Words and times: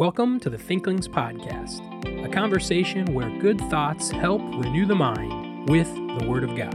Welcome 0.00 0.40
to 0.40 0.48
the 0.48 0.56
Thinklings 0.56 1.06
Podcast, 1.06 1.84
a 2.24 2.28
conversation 2.30 3.12
where 3.12 3.28
good 3.38 3.60
thoughts 3.68 4.10
help 4.10 4.40
renew 4.40 4.86
the 4.86 4.94
mind 4.94 5.68
with 5.68 5.94
the 5.94 6.26
Word 6.26 6.42
of 6.42 6.56
God. 6.56 6.74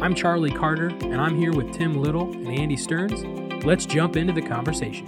I'm 0.00 0.14
Charlie 0.14 0.50
Carter, 0.50 0.86
and 0.86 1.20
I'm 1.20 1.36
here 1.36 1.52
with 1.52 1.70
Tim 1.74 2.00
Little 2.00 2.32
and 2.32 2.48
Andy 2.48 2.78
Stearns. 2.78 3.24
Let's 3.62 3.84
jump 3.84 4.16
into 4.16 4.32
the 4.32 4.40
conversation. 4.40 5.04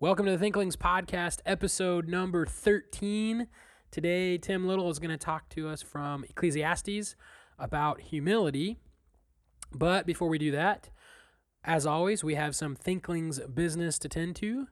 Welcome 0.00 0.26
to 0.26 0.32
the 0.32 0.38
Thinklings 0.38 0.76
Podcast, 0.76 1.40
episode 1.46 2.06
number 2.06 2.44
13. 2.44 3.48
Today, 3.90 4.36
Tim 4.36 4.66
Little 4.66 4.90
is 4.90 4.98
going 4.98 5.12
to 5.12 5.16
talk 5.16 5.48
to 5.48 5.66
us 5.66 5.80
from 5.80 6.24
Ecclesiastes 6.24 7.16
about 7.58 8.02
humility. 8.02 8.76
But 9.72 10.04
before 10.04 10.28
we 10.28 10.36
do 10.36 10.50
that, 10.50 10.90
as 11.66 11.84
always, 11.86 12.22
we 12.24 12.34
have 12.36 12.54
some 12.56 12.74
Thinklings 12.76 13.40
business 13.40 13.98
to 13.98 14.08
tend 14.08 14.36
to. 14.36 14.68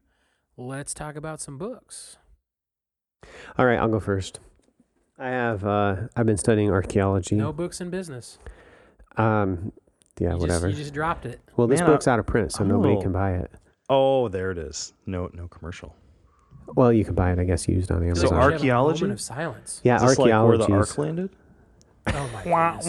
Let's 0.57 0.95
talk 0.95 1.17
about 1.17 1.41
some 1.41 1.59
books. 1.59 2.17
All 3.59 3.67
right, 3.67 3.79
I'll 3.79 3.89
go 3.89 4.01
first. 4.01 4.39
I 5.19 5.29
have 5.29 5.65
uh, 5.65 5.97
I've 6.17 6.27
been 6.27 6.37
studying 6.37 6.71
archaeology. 6.71 7.35
No 7.37 7.53
books 7.53 7.81
in 7.81 7.91
business. 7.91 8.39
Um, 9.17 9.73
yeah, 10.19 10.33
you 10.35 10.39
whatever. 10.39 10.69
Just, 10.69 10.79
you 10.79 10.85
just 10.85 10.95
dropped 10.95 11.27
it. 11.27 11.41
well, 11.57 11.67
this 11.67 11.81
Man, 11.81 11.89
I- 11.89 11.93
book's 11.93 12.09
out 12.09 12.19
of 12.19 12.27
print, 12.27 12.53
so 12.53 12.63
I'm 12.63 12.69
nobody 12.69 13.01
can 13.01 13.13
buy 13.13 13.33
it. 13.35 13.51
Oh, 13.91 14.29
there 14.29 14.51
it 14.51 14.59
is. 14.59 14.93
No, 15.07 15.29
no 15.35 15.47
commercial. 15.49 15.95
Well, 16.75 16.93
you 16.93 17.05
can 17.05 17.15
buy 17.15 17.31
it, 17.33 17.39
I 17.39 17.45
guess, 17.45 17.69
used 17.69 17.91
on 17.91 17.99
I 18.03 18.07
feel 18.07 18.17
So 18.17 18.21
Amazon. 18.29 18.43
should 18.43 18.53
archaeology? 18.55 19.11
of 19.11 19.21
silence. 19.21 19.81
yeah, 19.85 19.97
Is 19.97 20.03
this 20.03 20.19
like 20.19 20.27
where 20.27 20.35
archaeology. 20.35 20.73
the 20.73 20.79
is- 20.81 20.91
ark 20.91 20.99
landed? 20.99 21.31
Oh 22.15 22.29
my 22.33 22.43
goodness. 22.45 22.87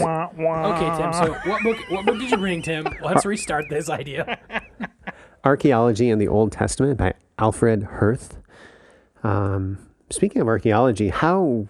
Okay, 0.72 0.98
Tim. 1.02 1.14
So 1.14 1.34
what 1.50 1.64
book? 1.64 1.78
What 1.90 2.06
book 2.06 2.20
did 2.20 2.32
you 2.32 2.38
bring, 2.38 2.62
Tim? 2.62 2.88
Let's 3.04 3.26
restart 3.26 3.66
this 3.70 3.90
idea. 3.90 4.38
Archaeology 5.44 6.10
in 6.10 6.20
the 6.20 6.28
Old 6.28 6.52
Testament 6.52 6.98
by 6.98 7.14
Alfred 7.40 7.84
Hoerth. 8.00 8.38
Um, 9.24 9.78
speaking 10.10 10.42
of 10.42 10.48
archaeology, 10.48 11.10
how 11.10 11.68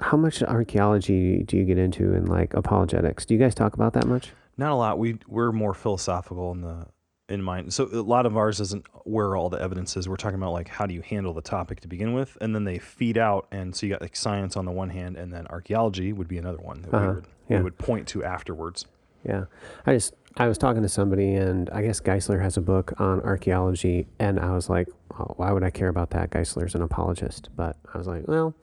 how 0.00 0.16
much 0.16 0.42
archaeology 0.42 1.42
do 1.44 1.56
you 1.56 1.64
get 1.64 1.78
into 1.78 2.14
in 2.14 2.26
like 2.26 2.54
apologetics? 2.54 3.24
Do 3.24 3.34
you 3.34 3.40
guys 3.40 3.54
talk 3.54 3.74
about 3.74 3.92
that 3.94 4.06
much? 4.06 4.32
Not 4.56 4.72
a 4.72 4.74
lot. 4.74 4.98
We 4.98 5.18
we're 5.28 5.52
more 5.52 5.74
philosophical 5.74 6.52
in 6.52 6.60
the 6.62 6.86
in 7.28 7.42
mind. 7.42 7.72
So 7.72 7.84
a 7.92 8.02
lot 8.02 8.26
of 8.26 8.36
ours 8.36 8.60
isn't 8.60 8.86
where 9.04 9.36
all 9.36 9.48
the 9.48 9.60
evidence 9.60 9.96
is. 9.96 10.08
We're 10.08 10.16
talking 10.16 10.38
about 10.38 10.52
like 10.52 10.68
how 10.68 10.86
do 10.86 10.94
you 10.94 11.02
handle 11.02 11.32
the 11.32 11.42
topic 11.42 11.80
to 11.80 11.88
begin 11.88 12.12
with, 12.12 12.36
and 12.40 12.54
then 12.54 12.64
they 12.64 12.78
feed 12.78 13.18
out. 13.18 13.46
And 13.50 13.74
so 13.74 13.86
you 13.86 13.92
got 13.92 14.00
like 14.00 14.14
science 14.16 14.56
on 14.56 14.64
the 14.64 14.70
one 14.72 14.90
hand, 14.90 15.16
and 15.16 15.32
then 15.32 15.46
archaeology 15.48 16.12
would 16.12 16.28
be 16.28 16.38
another 16.38 16.58
one 16.58 16.82
that 16.82 16.94
Uh-huh, 16.94 17.06
we 17.08 17.14
would 17.14 17.24
yeah. 17.48 17.56
we 17.58 17.62
would 17.64 17.78
point 17.78 18.06
to 18.08 18.24
afterwards. 18.24 18.86
Yeah, 19.24 19.46
I 19.86 19.94
just 19.94 20.14
I 20.36 20.46
was 20.46 20.56
talking 20.58 20.82
to 20.82 20.88
somebody, 20.88 21.34
and 21.34 21.68
I 21.70 21.82
guess 21.82 22.00
Geisler 22.00 22.40
has 22.42 22.56
a 22.56 22.60
book 22.60 22.92
on 23.00 23.20
archaeology, 23.22 24.06
and 24.20 24.38
I 24.38 24.52
was 24.52 24.68
like, 24.70 24.86
oh, 25.18 25.34
why 25.36 25.50
would 25.50 25.64
I 25.64 25.70
care 25.70 25.88
about 25.88 26.10
that? 26.10 26.30
Geisler's 26.30 26.74
an 26.76 26.82
apologist, 26.82 27.48
but 27.56 27.76
I 27.92 27.98
was 27.98 28.06
like, 28.06 28.28
well, 28.28 28.54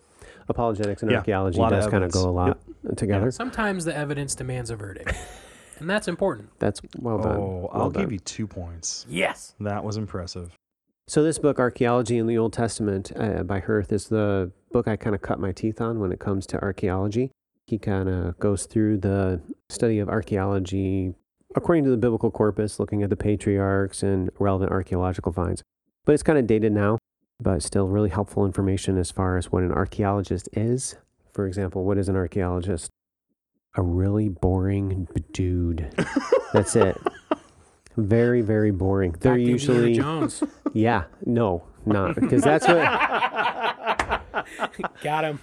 apologetics 0.47 1.01
and 1.01 1.11
Yeah, 1.11 1.17
archaeology 1.17 1.59
lot 1.59 1.73
of 1.73 1.81
does 1.81 1.91
kind 1.91 2.03
of 2.03 2.11
go 2.11 2.29
a 2.29 2.31
lot 2.31 2.59
together. 2.95 3.29
Sometimes 3.31 3.83
the 3.85 3.95
evidence 3.95 4.35
demands 4.35 4.69
a 4.69 4.75
verdict, 4.75 5.13
and 5.79 5.89
that's 5.89 6.07
important. 6.07 6.49
That's 6.59 6.81
well 6.97 7.19
done. 7.19 7.37
Oh, 7.37 7.69
well 7.71 7.81
I'll 7.81 7.89
done. 7.89 8.03
give 8.03 8.11
you 8.11 8.19
two 8.19 8.47
points. 8.47 9.05
Yes. 9.09 9.55
That 9.59 9.83
was 9.83 9.97
impressive. 9.97 10.51
So 11.07 11.21
this 11.21 11.37
book, 11.37 11.59
Archaeology 11.59 12.17
in 12.17 12.27
the 12.27 12.37
Old 12.37 12.53
Testament 12.53 13.11
uh, 13.17 13.43
by 13.43 13.59
Hoerth, 13.59 13.91
is 13.91 14.07
the 14.07 14.51
book 14.71 14.87
I 14.87 14.95
kind 14.95 15.13
of 15.15 15.21
cut 15.21 15.39
my 15.39 15.51
teeth 15.51 15.81
on 15.81 15.99
when 15.99 16.11
it 16.11 16.19
comes 16.19 16.45
to 16.47 16.61
archaeology. 16.61 17.31
He 17.67 17.77
kind 17.77 18.07
of 18.07 18.39
goes 18.39 18.65
through 18.65 18.99
the 18.99 19.41
study 19.69 19.99
of 19.99 20.07
archaeology 20.09 21.13
according 21.55 21.83
to 21.83 21.89
the 21.89 21.97
biblical 21.97 22.31
corpus, 22.31 22.79
looking 22.79 23.03
at 23.03 23.09
the 23.09 23.15
patriarchs 23.15 24.01
and 24.01 24.29
relevant 24.39 24.71
archaeological 24.71 25.31
finds. 25.31 25.61
But 26.05 26.13
it's 26.13 26.23
kind 26.23 26.39
of 26.39 26.47
dated 26.47 26.71
now, 26.71 26.97
but 27.39 27.61
still 27.61 27.87
really 27.87 28.09
helpful 28.09 28.45
information 28.45 28.97
as 28.97 29.11
far 29.11 29.37
as 29.37 29.51
what 29.51 29.63
an 29.63 29.71
archaeologist 29.71 30.49
is. 30.53 30.95
For 31.33 31.47
example, 31.47 31.83
what 31.83 31.97
is 31.97 32.09
an 32.09 32.15
archaeologist? 32.15 32.89
A 33.75 33.81
really 33.81 34.29
boring 34.29 35.07
dude. 35.31 35.91
That's 36.53 36.75
it. 36.75 36.95
Very, 37.97 38.41
very 38.41 38.71
boring. 38.71 39.15
They're 39.19 39.33
Back 39.33 39.41
usually 39.41 39.95
Jones. 39.95 40.43
yeah, 40.73 41.05
no, 41.25 41.63
not 41.85 42.15
because 42.15 42.41
that's 42.43 42.67
what 42.67 42.77
Got 45.03 45.25
him. 45.25 45.39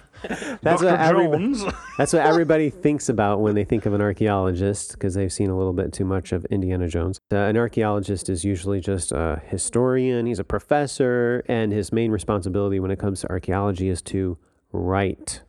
that's 0.61 0.81
what 0.81 0.91
Dr. 0.91 0.97
everybody, 0.97 1.43
Jones. 1.53 1.63
that's 1.97 2.13
what 2.13 2.25
everybody 2.25 2.69
thinks 2.69 3.09
about 3.09 3.41
when 3.41 3.55
they 3.55 3.63
think 3.63 3.85
of 3.85 3.93
an 3.93 4.01
archaeologist 4.01 4.93
because 4.93 5.13
they've 5.13 5.31
seen 5.31 5.49
a 5.49 5.57
little 5.57 5.73
bit 5.73 5.93
too 5.93 6.05
much 6.05 6.31
of 6.31 6.45
Indiana 6.45 6.87
Jones. 6.87 7.19
Uh, 7.31 7.37
an 7.37 7.57
archaeologist 7.57 8.29
is 8.29 8.43
usually 8.43 8.79
just 8.79 9.11
a 9.11 9.41
historian. 9.47 10.25
He's 10.25 10.39
a 10.39 10.43
professor, 10.43 11.43
and 11.47 11.71
his 11.71 11.91
main 11.91 12.11
responsibility 12.11 12.79
when 12.79 12.91
it 12.91 12.99
comes 12.99 13.21
to 13.21 13.29
archaeology 13.29 13.89
is 13.89 14.01
to 14.03 14.37
write. 14.71 15.41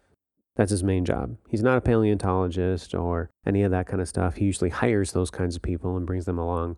That's 0.62 0.70
his 0.70 0.84
main 0.84 1.04
job. 1.04 1.38
He's 1.48 1.64
not 1.64 1.76
a 1.76 1.80
paleontologist 1.80 2.94
or 2.94 3.30
any 3.44 3.64
of 3.64 3.72
that 3.72 3.88
kind 3.88 4.00
of 4.00 4.06
stuff. 4.06 4.36
He 4.36 4.44
usually 4.44 4.70
hires 4.70 5.10
those 5.10 5.28
kinds 5.28 5.56
of 5.56 5.62
people 5.62 5.96
and 5.96 6.06
brings 6.06 6.24
them 6.24 6.38
along. 6.38 6.76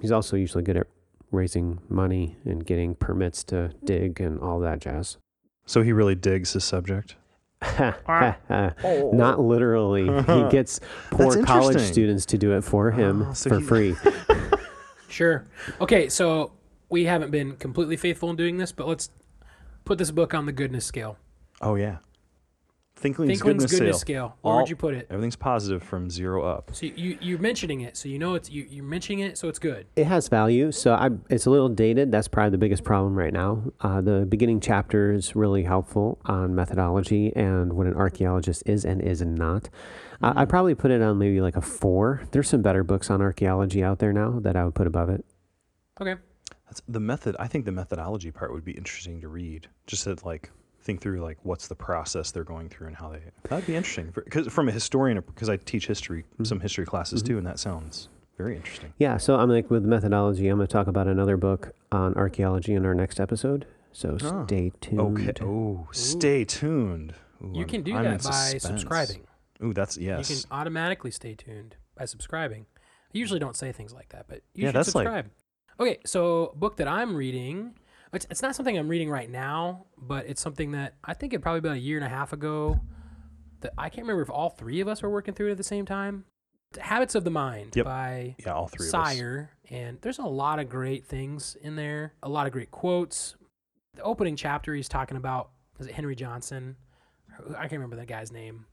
He's 0.00 0.10
also 0.10 0.34
usually 0.34 0.64
good 0.64 0.76
at 0.76 0.88
raising 1.30 1.78
money 1.88 2.38
and 2.44 2.66
getting 2.66 2.96
permits 2.96 3.44
to 3.44 3.70
dig 3.84 4.20
and 4.20 4.40
all 4.40 4.58
that 4.58 4.80
jazz. 4.80 5.16
so 5.64 5.82
he 5.82 5.92
really 5.92 6.16
digs 6.16 6.54
his 6.54 6.64
subject. 6.64 7.14
Not 7.78 9.38
literally. 9.38 10.06
He 10.26 10.48
gets 10.50 10.80
poor 11.12 11.40
college 11.44 11.80
students 11.80 12.26
to 12.26 12.36
do 12.36 12.56
it 12.56 12.64
for 12.64 12.92
oh, 12.92 12.96
him 12.96 13.26
Oh, 13.28 13.32
so 13.32 13.48
for 13.48 13.60
he- 13.60 13.92
free. 13.94 13.96
Sure. 15.08 15.46
Okay, 15.80 16.08
so 16.08 16.50
we 16.88 17.04
haven't 17.04 17.30
been 17.30 17.54
completely 17.58 17.96
faithful 17.96 18.28
in 18.30 18.34
doing 18.34 18.56
this, 18.56 18.72
but 18.72 18.88
let's 18.88 19.08
put 19.84 19.98
this 19.98 20.10
book 20.10 20.34
on 20.34 20.46
the 20.46 20.52
goodness 20.52 20.84
scale. 20.84 21.16
Oh 21.60 21.76
yeah. 21.76 21.98
Thinkling's, 23.00 23.30
Thinkling's 23.40 23.64
goodness, 23.64 23.70
goodness, 23.80 23.98
scale. 24.00 24.28
scale. 24.28 24.36
Where 24.42 24.52
All- 24.54 24.60
would 24.60 24.68
you 24.68 24.76
put 24.76 24.92
it? 24.92 25.06
Everything's 25.08 25.34
positive 25.36 25.82
from 25.82 26.10
zero 26.10 26.44
up. 26.44 26.70
So 26.74 26.84
you 26.84 27.16
you're 27.22 27.38
mentioning 27.38 27.80
it, 27.80 27.96
so 27.96 28.10
you 28.10 28.18
know 28.18 28.34
it's 28.34 28.50
you, 28.50 28.66
you're 28.68 28.84
mentioning 28.84 29.20
it, 29.20 29.38
so 29.38 29.48
it's 29.48 29.58
good. 29.58 29.86
It 29.96 30.04
has 30.06 30.28
value, 30.28 30.70
so 30.70 30.92
I, 30.92 31.08
it's 31.30 31.46
a 31.46 31.50
little 31.50 31.70
dated. 31.70 32.12
That's 32.12 32.28
probably 32.28 32.50
the 32.50 32.58
biggest 32.58 32.84
problem 32.84 33.14
right 33.14 33.32
now. 33.32 33.62
Uh, 33.80 34.02
the 34.02 34.26
beginning 34.28 34.60
chapter 34.60 35.12
is 35.12 35.34
really 35.34 35.62
helpful 35.62 36.18
on 36.26 36.54
methodology 36.54 37.32
and 37.34 37.72
what 37.72 37.86
an 37.86 37.94
archaeologist 37.94 38.62
is 38.66 38.84
and 38.84 39.00
is 39.00 39.22
not. 39.22 39.70
Uh, 40.22 40.34
I 40.36 40.44
probably 40.44 40.74
put 40.74 40.90
it 40.90 41.00
on 41.00 41.16
maybe 41.16 41.40
like 41.40 41.56
a 41.56 41.62
four. 41.62 42.22
There's 42.32 42.50
some 42.50 42.60
better 42.60 42.84
books 42.84 43.08
on 43.08 43.22
archaeology 43.22 43.82
out 43.82 43.98
there 44.00 44.12
now 44.12 44.40
that 44.40 44.56
I 44.56 44.64
would 44.66 44.74
put 44.74 44.86
above 44.86 45.08
it. 45.08 45.24
Okay. 45.98 46.16
That's 46.66 46.82
the 46.86 47.00
method. 47.00 47.34
I 47.38 47.46
think 47.48 47.64
the 47.64 47.72
methodology 47.72 48.30
part 48.30 48.52
would 48.52 48.64
be 48.64 48.72
interesting 48.72 49.22
to 49.22 49.28
read. 49.28 49.68
Just 49.86 50.04
to 50.04 50.16
like 50.22 50.50
think 50.82 51.00
through 51.00 51.20
like 51.20 51.38
what's 51.42 51.68
the 51.68 51.74
process 51.74 52.30
they're 52.30 52.44
going 52.44 52.68
through 52.68 52.88
and 52.88 52.96
how 52.96 53.10
they. 53.10 53.20
That'd 53.48 53.66
be 53.66 53.76
interesting 53.76 54.12
because 54.14 54.48
from 54.48 54.68
a 54.68 54.72
historian, 54.72 55.22
because 55.26 55.48
I 55.48 55.56
teach 55.56 55.86
history, 55.86 56.22
mm-hmm. 56.34 56.44
some 56.44 56.60
history 56.60 56.86
classes 56.86 57.22
mm-hmm. 57.22 57.34
too, 57.34 57.38
and 57.38 57.46
that 57.46 57.58
sounds 57.58 58.08
very 58.36 58.56
interesting. 58.56 58.92
Yeah, 58.98 59.18
so 59.18 59.36
I'm 59.36 59.50
like 59.50 59.70
with 59.70 59.84
methodology, 59.84 60.48
I'm 60.48 60.56
going 60.56 60.66
to 60.66 60.72
talk 60.72 60.86
about 60.86 61.06
another 61.06 61.36
book 61.36 61.72
on 61.92 62.14
archaeology 62.14 62.72
in 62.72 62.86
our 62.86 62.94
next 62.94 63.20
episode. 63.20 63.66
So 63.92 64.16
Oh. 64.22 64.46
stay 64.46 64.72
tuned. 64.80 65.18
Okay. 65.18 65.44
Oh, 65.44 65.88
stay 65.92 66.44
tuned. 66.44 67.14
Ooh, 67.42 67.50
You 67.52 67.60
I'm- 67.60 67.68
can 67.68 67.82
do 67.82 67.94
I'm 67.94 68.04
that 68.04 68.22
by 68.22 68.30
suspense. 68.30 68.62
subscribing. 68.62 69.26
Ooh, 69.62 69.74
that's 69.74 69.98
yes 69.98 70.30
You 70.30 70.36
can 70.36 70.44
automatically 70.50 71.10
stay 71.10 71.34
tuned 71.34 71.76
by 71.96 72.06
subscribing. 72.06 72.66
I 72.78 73.18
usually 73.18 73.40
don't 73.40 73.56
say 73.56 73.72
things 73.72 73.92
like 73.92 74.08
that, 74.10 74.26
but 74.28 74.42
you 74.54 74.62
Yeah, 74.62 74.68
should 74.68 74.76
that's 74.76 74.94
like- 74.94 75.06
subscribe. 75.06 75.30
okay, 75.80 75.98
so 76.06 76.52
book 76.56 76.76
that 76.76 76.88
I'm 76.88 77.14
reading, 77.16 77.74
it's, 78.12 78.26
it's 78.30 78.42
not 78.42 78.54
something 78.56 78.76
I'm 78.76 78.88
reading 78.88 79.08
right 79.10 79.30
now, 79.30 79.86
but 79.98 80.26
it's 80.26 80.40
something 80.40 80.72
that 80.72 80.94
I 81.04 81.14
think 81.14 81.32
it 81.32 81.40
probably 81.40 81.58
about 81.60 81.76
a 81.76 81.80
year 81.80 81.96
and 81.96 82.04
a 82.06 82.08
half 82.08 82.32
ago. 82.32 82.80
That 83.60 83.72
I 83.76 83.88
can't 83.90 84.06
remember 84.06 84.22
if 84.22 84.30
all 84.30 84.48
three 84.50 84.80
of 84.80 84.88
us 84.88 85.02
were 85.02 85.10
working 85.10 85.34
through 85.34 85.48
it 85.48 85.52
at 85.52 85.56
the 85.58 85.62
same 85.64 85.84
time. 85.84 86.24
Habits 86.78 87.14
of 87.14 87.24
the 87.24 87.30
Mind 87.30 87.74
Yep. 87.76 87.84
by 87.84 88.36
yeah, 88.38 88.52
all 88.54 88.68
three 88.68 88.88
of 88.88 88.94
us. 88.94 89.14
Sire, 89.14 89.50
and 89.70 89.98
there's 90.00 90.18
a 90.18 90.22
lot 90.24 90.58
of 90.58 90.68
great 90.68 91.04
things 91.04 91.56
in 91.60 91.76
there. 91.76 92.14
A 92.22 92.28
lot 92.28 92.46
of 92.46 92.52
great 92.52 92.70
quotes. 92.70 93.34
The 93.96 94.02
opening 94.02 94.36
chapter, 94.36 94.72
he's 94.74 94.88
talking 94.88 95.16
about 95.16 95.50
is 95.78 95.86
it 95.88 95.92
Henry 95.94 96.14
Johnson? 96.14 96.76
I 97.50 97.62
can't 97.62 97.72
remember 97.72 97.96
that 97.96 98.06
guy's 98.06 98.30
name, 98.32 98.66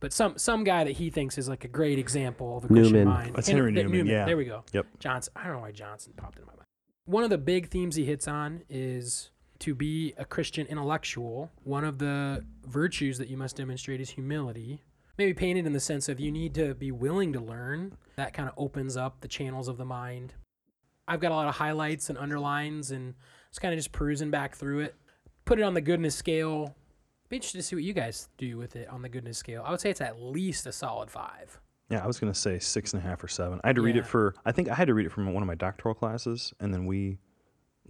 but 0.00 0.12
some 0.12 0.36
some 0.38 0.64
guy 0.64 0.84
that 0.84 0.92
he 0.92 1.08
thinks 1.10 1.38
is 1.38 1.48
like 1.48 1.64
a 1.64 1.68
great 1.68 1.98
example 1.98 2.58
of 2.58 2.64
a 2.64 2.68
Christian 2.68 2.92
Newman. 2.92 3.08
mind. 3.08 3.34
That's 3.36 3.46
Hen- 3.48 3.56
Henry 3.56 3.72
that- 3.74 3.84
Newman, 3.84 4.06
yeah. 4.06 4.24
There 4.26 4.36
we 4.36 4.44
go. 4.44 4.64
Yep. 4.72 4.86
Johnson. 4.98 5.32
I 5.36 5.44
don't 5.44 5.54
know 5.54 5.60
why 5.60 5.72
Johnson 5.72 6.12
popped 6.16 6.38
into 6.38 6.46
my 6.46 6.52
mind. 6.54 6.65
One 7.06 7.22
of 7.22 7.30
the 7.30 7.38
big 7.38 7.68
themes 7.68 7.94
he 7.94 8.04
hits 8.04 8.26
on 8.26 8.62
is 8.68 9.30
to 9.60 9.76
be 9.76 10.12
a 10.18 10.24
Christian 10.24 10.66
intellectual. 10.66 11.52
One 11.62 11.84
of 11.84 11.98
the 11.98 12.44
virtues 12.64 13.16
that 13.18 13.28
you 13.28 13.36
must 13.36 13.54
demonstrate 13.56 14.00
is 14.00 14.10
humility. 14.10 14.82
Maybe 15.16 15.32
painted 15.32 15.66
in 15.66 15.72
the 15.72 15.78
sense 15.78 16.08
of 16.08 16.18
you 16.18 16.32
need 16.32 16.52
to 16.56 16.74
be 16.74 16.90
willing 16.90 17.32
to 17.32 17.40
learn. 17.40 17.96
That 18.16 18.34
kind 18.34 18.48
of 18.48 18.54
opens 18.58 18.96
up 18.96 19.20
the 19.20 19.28
channels 19.28 19.68
of 19.68 19.76
the 19.76 19.84
mind. 19.84 20.34
I've 21.06 21.20
got 21.20 21.30
a 21.30 21.36
lot 21.36 21.46
of 21.46 21.54
highlights 21.54 22.10
and 22.10 22.18
underlines 22.18 22.90
and 22.90 23.14
just 23.50 23.60
kind 23.60 23.72
of 23.72 23.78
just 23.78 23.92
perusing 23.92 24.32
back 24.32 24.56
through 24.56 24.80
it. 24.80 24.96
Put 25.44 25.60
it 25.60 25.62
on 25.62 25.74
the 25.74 25.80
goodness 25.80 26.16
scale. 26.16 26.74
Be 27.28 27.36
interested 27.36 27.58
to 27.58 27.62
see 27.62 27.76
what 27.76 27.84
you 27.84 27.92
guys 27.92 28.28
do 28.36 28.58
with 28.58 28.74
it 28.74 28.88
on 28.88 29.02
the 29.02 29.08
goodness 29.08 29.38
scale. 29.38 29.62
I 29.64 29.70
would 29.70 29.80
say 29.80 29.90
it's 29.90 30.00
at 30.00 30.20
least 30.20 30.66
a 30.66 30.72
solid 30.72 31.12
five. 31.12 31.60
Yeah, 31.88 32.02
I 32.02 32.06
was 32.06 32.18
gonna 32.18 32.34
say 32.34 32.58
six 32.58 32.92
and 32.92 33.02
a 33.02 33.06
half 33.06 33.22
or 33.22 33.28
seven. 33.28 33.60
I 33.64 33.68
had 33.68 33.76
to 33.76 33.82
read 33.82 33.94
Yeah. 33.96 34.02
it 34.02 34.06
for. 34.06 34.34
I 34.44 34.52
think 34.52 34.68
I 34.68 34.74
had 34.74 34.88
to 34.88 34.94
read 34.94 35.06
it 35.06 35.12
from 35.12 35.32
one 35.32 35.42
of 35.42 35.46
my 35.46 35.54
doctoral 35.54 35.94
classes, 35.94 36.52
and 36.60 36.72
then 36.74 36.86
we 36.86 37.18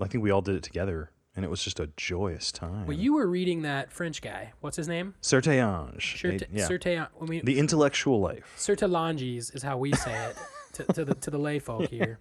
I 0.00 0.06
think 0.06 0.22
we 0.22 0.30
all 0.30 0.42
did 0.42 0.54
it 0.56 0.62
together, 0.62 1.10
and 1.34 1.44
it 1.44 1.48
was 1.48 1.62
just 1.64 1.80
a 1.80 1.88
joyous 1.96 2.52
time. 2.52 2.86
Well, 2.86 2.96
you 2.98 3.14
were 3.14 3.26
reading 3.26 3.62
that 3.62 3.90
French 3.90 4.20
guy. 4.20 4.52
What's 4.60 4.76
his 4.76 4.86
name? 4.88 5.14
Certe, 5.22 5.48
Eight- 6.24 6.42
yeah. 6.52 7.06
I 7.20 7.24
mean, 7.24 7.42
the 7.44 7.58
intellectual 7.58 8.20
life. 8.20 8.54
Sertillanges 8.58 9.54
is 9.54 9.62
how 9.62 9.78
we 9.78 9.92
say 9.94 10.14
it 10.26 10.36
to, 10.74 10.84
to 10.92 11.04
the 11.06 11.14
to 11.14 11.30
the 11.30 11.38
lay 11.38 11.58
folk 11.58 11.88
here. 11.88 12.18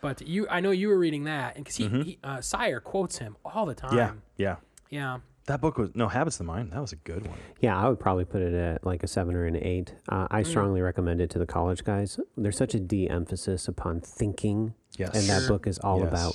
But 0.00 0.22
you, 0.26 0.46
I 0.48 0.60
know 0.60 0.70
you 0.70 0.88
were 0.88 0.98
reading 0.98 1.24
that, 1.24 1.56
and 1.56 1.64
because 1.64 1.76
he, 1.76 1.88
he 1.88 2.18
uh, 2.24 2.40
Sire 2.40 2.80
quotes 2.80 3.18
him 3.18 3.36
all 3.44 3.66
the 3.66 3.74
time. 3.74 3.90
Mm-hmm. 3.90 4.18
Yeah, 4.36 4.56
yeah. 4.90 5.16
yeah. 5.16 5.18
That 5.50 5.60
book 5.60 5.78
was 5.78 5.90
no 5.96 6.06
Habits 6.06 6.36
of 6.36 6.46
the 6.46 6.52
Mind. 6.52 6.70
That 6.70 6.80
was 6.80 6.92
a 6.92 6.96
good 6.96 7.26
one. 7.26 7.36
Yeah, 7.60 7.76
I 7.76 7.88
would 7.88 7.98
probably 7.98 8.24
put 8.24 8.40
it 8.40 8.54
at 8.54 8.86
like 8.86 9.02
a 9.02 9.08
seven 9.08 9.34
or 9.34 9.46
an 9.46 9.56
eight. 9.56 9.96
Uh, 10.08 10.28
I 10.30 10.44
strongly 10.44 10.80
recommend 10.80 11.20
it 11.20 11.28
to 11.30 11.40
the 11.40 11.46
college 11.46 11.82
guys. 11.82 12.20
There's 12.36 12.56
such 12.56 12.72
a 12.74 12.78
de-emphasis 12.78 13.66
upon 13.66 14.00
thinking, 14.00 14.74
Yes. 14.96 15.10
and 15.12 15.24
that 15.24 15.48
book 15.48 15.66
is 15.66 15.80
all 15.80 15.98
Yes. 15.98 16.08
about 16.08 16.34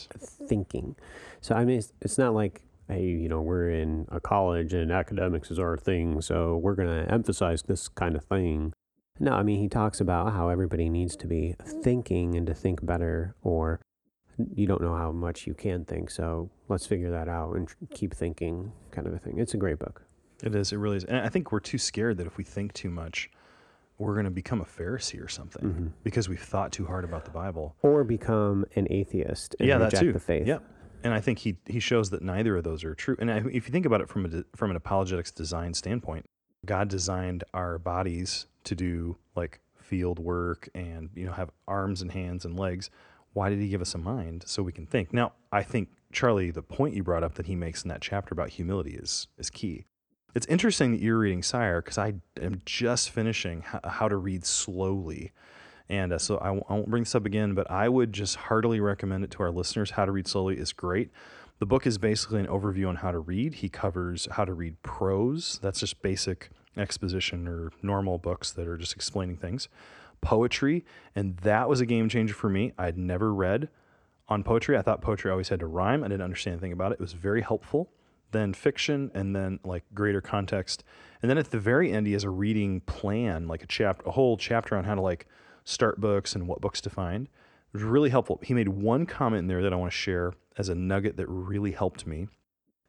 thinking. 0.49 0.97
So 1.39 1.55
I 1.55 1.63
mean, 1.63 1.77
it's, 1.79 1.93
it's 2.01 2.17
not 2.17 2.33
like 2.33 2.63
hey, 2.89 3.05
you 3.05 3.29
know, 3.29 3.41
we're 3.41 3.69
in 3.69 4.05
a 4.11 4.19
college 4.19 4.73
and 4.73 4.91
academics 4.91 5.49
is 5.49 5.59
our 5.59 5.77
thing, 5.77 6.19
so 6.19 6.57
we're 6.57 6.75
going 6.75 6.89
to 6.89 7.09
emphasize 7.09 7.63
this 7.63 7.87
kind 7.87 8.17
of 8.17 8.23
thing. 8.25 8.73
No, 9.17 9.31
I 9.31 9.43
mean, 9.43 9.61
he 9.61 9.69
talks 9.69 10.01
about 10.01 10.33
how 10.33 10.49
everybody 10.49 10.89
needs 10.89 11.15
to 11.15 11.25
be 11.25 11.55
thinking 11.83 12.35
and 12.35 12.45
to 12.47 12.53
think 12.53 12.85
better, 12.85 13.33
or 13.41 13.79
you 14.55 14.67
don't 14.67 14.81
know 14.81 14.95
how 14.95 15.11
much 15.11 15.47
you 15.47 15.53
can 15.53 15.85
think, 15.85 16.09
so 16.11 16.49
let's 16.67 16.85
figure 16.85 17.11
that 17.11 17.27
out 17.27 17.55
and 17.55 17.67
tr- 17.67 17.75
keep 17.93 18.13
thinking, 18.13 18.71
kind 18.91 19.07
of 19.07 19.13
a 19.13 19.17
thing. 19.19 19.39
It's 19.39 19.53
a 19.53 19.57
great 19.57 19.79
book. 19.79 20.03
It 20.43 20.53
is. 20.53 20.71
It 20.73 20.77
really 20.77 20.97
is. 20.97 21.05
And 21.05 21.17
I 21.17 21.29
think 21.29 21.51
we're 21.51 21.59
too 21.61 21.77
scared 21.77 22.17
that 22.17 22.27
if 22.27 22.37
we 22.37 22.43
think 22.43 22.73
too 22.73 22.89
much, 22.89 23.29
we're 23.97 24.13
going 24.13 24.25
to 24.25 24.31
become 24.31 24.59
a 24.59 24.65
Pharisee 24.65 25.23
or 25.23 25.29
something 25.29 25.63
Mm-hmm. 25.63 25.87
because 26.03 26.27
we've 26.27 26.41
thought 26.41 26.73
too 26.73 26.85
hard 26.85 27.05
about 27.05 27.23
the 27.23 27.31
Bible. 27.31 27.75
or 27.81 28.03
become 28.03 28.65
an 28.75 28.87
atheist 28.89 29.55
and 29.59 29.67
yeah, 29.69 29.77
that 29.77 29.85
reject 29.85 30.03
too. 30.03 30.13
the 30.13 30.19
faith. 30.19 30.45
Yep. 30.47 30.63
And 31.05 31.13
I 31.13 31.21
think 31.21 31.39
he 31.39 31.57
he 31.67 31.79
shows 31.79 32.09
that 32.09 32.21
neither 32.23 32.57
of 32.57 32.63
those 32.63 32.83
are 32.83 32.95
true. 32.95 33.15
And 33.19 33.31
I, 33.31 33.37
if 33.37 33.53
you 33.53 33.71
think 33.71 33.85
about 33.85 34.01
it 34.01 34.09
from 34.09 34.25
a 34.25 34.43
from 34.57 34.71
an 34.71 34.75
apologetics 34.75 35.31
design 35.31 35.73
standpoint, 35.75 36.25
God 36.65 36.87
designed 36.89 37.43
our 37.53 37.77
bodies 37.77 38.47
to 38.65 38.75
do 38.75 39.15
like 39.35 39.61
field 39.77 40.17
work 40.19 40.67
and 40.73 41.09
you 41.15 41.25
know 41.25 41.31
have 41.31 41.51
arms 41.67 42.01
and 42.01 42.11
hands 42.11 42.43
and 42.43 42.57
legs. 42.59 42.89
Why 43.35 43.49
did 43.49 43.59
he 43.59 43.67
give 43.67 43.81
us 43.81 43.93
a 43.93 43.97
mind 43.97 44.45
so 44.47 44.63
we 44.63 44.71
can 44.71 44.85
think? 44.85 45.13
Now, 45.13 45.33
I 45.51 45.61
think 45.61 45.89
Charlie, 46.13 46.51
the 46.51 46.61
point 46.61 46.95
you 46.95 47.03
brought 47.03 47.21
up 47.21 47.33
that 47.33 47.47
he 47.47 47.55
makes 47.55 47.83
in 47.83 47.89
that 47.89 47.99
chapter 48.01 48.33
about 48.33 48.49
humility 48.49 48.95
is 48.95 49.27
is 49.37 49.49
key. 49.49 49.83
It's 50.33 50.47
interesting 50.47 50.91
that 50.93 51.01
you're 51.01 51.17
reading 51.17 51.43
Sire 51.43 51.81
because 51.81 51.97
I 51.97 52.13
am 52.41 52.61
just 52.65 53.09
finishing 53.09 53.61
how, 53.61 54.07
to 54.07 54.15
read 54.15 54.45
slowly. 54.45 55.33
And 55.89 56.13
uh, 56.13 56.17
so 56.17 56.37
I, 56.39 56.47
w- 56.47 56.63
I 56.69 56.73
won't 56.73 56.89
bring 56.89 57.03
this 57.03 57.15
up 57.15 57.25
again, 57.25 57.53
but 57.55 57.69
I 57.69 57.89
would 57.89 58.11
just 58.11 58.35
heartily 58.35 58.79
recommend 58.79 59.25
it 59.25 59.31
to 59.31 59.43
our 59.43 59.51
listeners. 59.51 59.91
How 59.91 60.05
to 60.05 60.11
Read 60.11 60.27
Slowly 60.27 60.57
is 60.57 60.73
great. 60.73 61.09
The 61.59 61.65
book 61.65 61.85
is 61.87 61.97
basically 61.97 62.39
an 62.41 62.47
overview 62.47 62.89
on 62.89 62.97
how 62.97 63.11
to 63.11 63.19
read. 63.19 63.55
He 63.55 63.69
covers 63.69 64.27
how 64.31 64.43
to 64.43 64.53
read 64.53 64.81
prose. 64.81 65.59
That's 65.61 65.79
just 65.79 66.01
basic 66.01 66.49
exposition 66.75 67.47
or 67.47 67.71
normal 67.81 68.17
books 68.17 68.51
that 68.51 68.67
are 68.67 68.77
just 68.77 68.93
explaining 68.93 69.37
things. 69.37 69.69
Poetry, 70.21 70.85
and 71.15 71.37
that 71.37 71.69
was 71.69 71.81
a 71.81 71.85
game 71.85 72.09
changer 72.09 72.33
for 72.33 72.49
me. 72.49 72.73
I'd 72.77 72.97
never 72.97 73.33
read 73.33 73.69
on 74.27 74.43
poetry. 74.43 74.77
I 74.77 74.81
thought 74.81 75.01
poetry 75.01 75.31
always 75.31 75.49
had 75.49 75.59
to 75.59 75.67
rhyme. 75.67 76.03
I 76.03 76.07
didn't 76.07 76.23
understand 76.23 76.55
anything 76.55 76.71
about 76.71 76.91
it. 76.91 76.95
It 76.95 77.01
was 77.01 77.13
very 77.13 77.41
helpful. 77.41 77.89
Then 78.31 78.53
fiction, 78.53 79.11
and 79.13 79.35
then 79.35 79.59
like 79.63 79.83
greater 79.93 80.21
context. 80.21 80.83
And 81.21 81.29
then 81.29 81.37
at 81.37 81.51
the 81.51 81.59
very 81.59 81.91
end, 81.91 82.07
he 82.07 82.13
has 82.13 82.23
a 82.23 82.29
reading 82.29 82.81
plan, 82.81 83.47
like 83.47 83.63
a 83.63 83.67
chapter, 83.67 84.07
a 84.07 84.11
whole 84.11 84.37
chapter 84.37 84.75
on 84.75 84.83
how 84.83 84.95
to 84.95 85.01
like 85.01 85.27
start 85.63 86.01
books 86.01 86.35
and 86.35 86.47
what 86.47 86.61
books 86.61 86.81
to 86.81 86.89
find. 86.89 87.25
It 87.27 87.73
was 87.73 87.83
really 87.83 88.09
helpful. 88.09 88.39
He 88.43 88.53
made 88.53 88.69
one 88.69 89.05
comment 89.05 89.39
in 89.39 89.47
there 89.47 89.61
that 89.61 89.73
I 89.73 89.75
want 89.75 89.91
to 89.91 89.97
share 89.97 90.33
as 90.57 90.69
a 90.69 90.75
nugget 90.75 91.17
that 91.17 91.27
really 91.27 91.71
helped 91.71 92.07
me. 92.07 92.27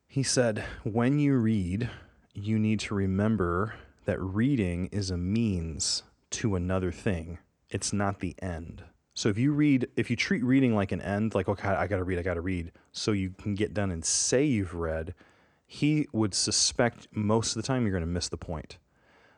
He 0.08 0.23
said, 0.23 0.64
When 0.84 1.19
you 1.19 1.37
read, 1.37 1.90
you 2.34 2.58
need 2.58 2.81
to 2.81 2.94
remember 2.94 3.75
that 4.05 4.20
reading 4.20 4.87
is 4.93 5.11
a 5.11 5.17
means 5.17 6.05
to 6.32 6.55
another 6.55 6.93
thing, 6.93 7.38
it's 7.70 7.93
not 7.93 8.20
the 8.20 8.34
end. 8.40 8.84
So 9.14 9.28
if 9.28 9.38
you 9.38 9.52
read, 9.52 9.88
if 9.96 10.11
you 10.11 10.17
treat 10.17 10.44
reading 10.44 10.75
like 10.75 10.93
an 10.93 11.00
end, 11.00 11.34
like, 11.34 11.49
okay, 11.49 11.69
I 11.69 11.87
got 11.87 11.96
to 11.96 12.05
read, 12.05 12.19
I 12.19 12.23
got 12.23 12.34
to 12.34 12.43
read, 12.43 12.73
so 12.93 13.12
you 13.12 13.31
can 13.31 13.55
get 13.55 13.73
done 13.73 13.90
and 13.90 14.05
say 14.05 14.44
you've 14.44 14.75
read, 14.75 15.14
he 15.67 16.06
would 16.12 16.34
suspect 16.34 17.08
most 17.12 17.56
of 17.56 17.62
the 17.62 17.67
time 17.67 17.82
you're 17.82 17.93
going 17.93 18.02
to 18.02 18.06
miss 18.06 18.28
the 18.28 18.37
point. 18.37 18.78